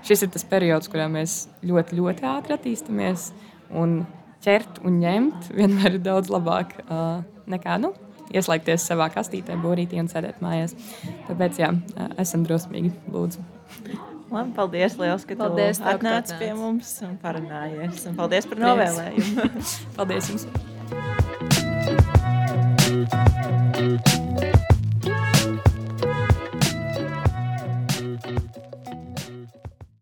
šis 0.05 0.25
ir 0.25 0.33
tas 0.35 0.45
periods, 0.47 0.91
kurā 0.91 1.09
mēs 1.11 1.47
ļoti, 1.65 1.99
ļoti 1.99 2.27
ātri 2.29 2.55
attīstāmies. 2.55 3.29
Un 3.69 4.03
ķert 4.45 4.81
un 4.87 5.01
ņemt 5.03 5.51
vienmēr 5.55 5.97
ir 5.97 6.05
daudz 6.05 6.31
labāk 6.31 6.77
nekā 7.49 7.79
nu, 7.83 7.93
ieslēgties 8.33 8.85
savā 8.91 9.09
kastītē, 9.13 9.57
borītī 9.61 9.99
un 10.01 10.09
sēdēt 10.11 10.43
mājās. 10.43 10.75
Tāpēc 11.27 11.59
jā, 11.63 11.73
esam 12.21 12.45
drosmīgi. 12.47 12.93
Lūdzu. 13.13 13.43
Labi, 14.29 14.51
paldies, 14.53 14.93
Lielas, 14.99 15.25
ka 15.25 15.33
paldies, 15.39 15.79
tev, 15.81 15.95
atnāci 15.95 16.37
pie 16.37 16.51
mums 16.53 16.91
un 17.05 17.17
parunājies. 17.23 18.05
Un 18.11 18.19
paldies 18.19 18.45
par 18.49 18.61
novēlējumu. 18.61 19.49
paldies 19.97 20.29
jums! 20.31 20.45
thank 23.79 24.07
you 24.13 24.28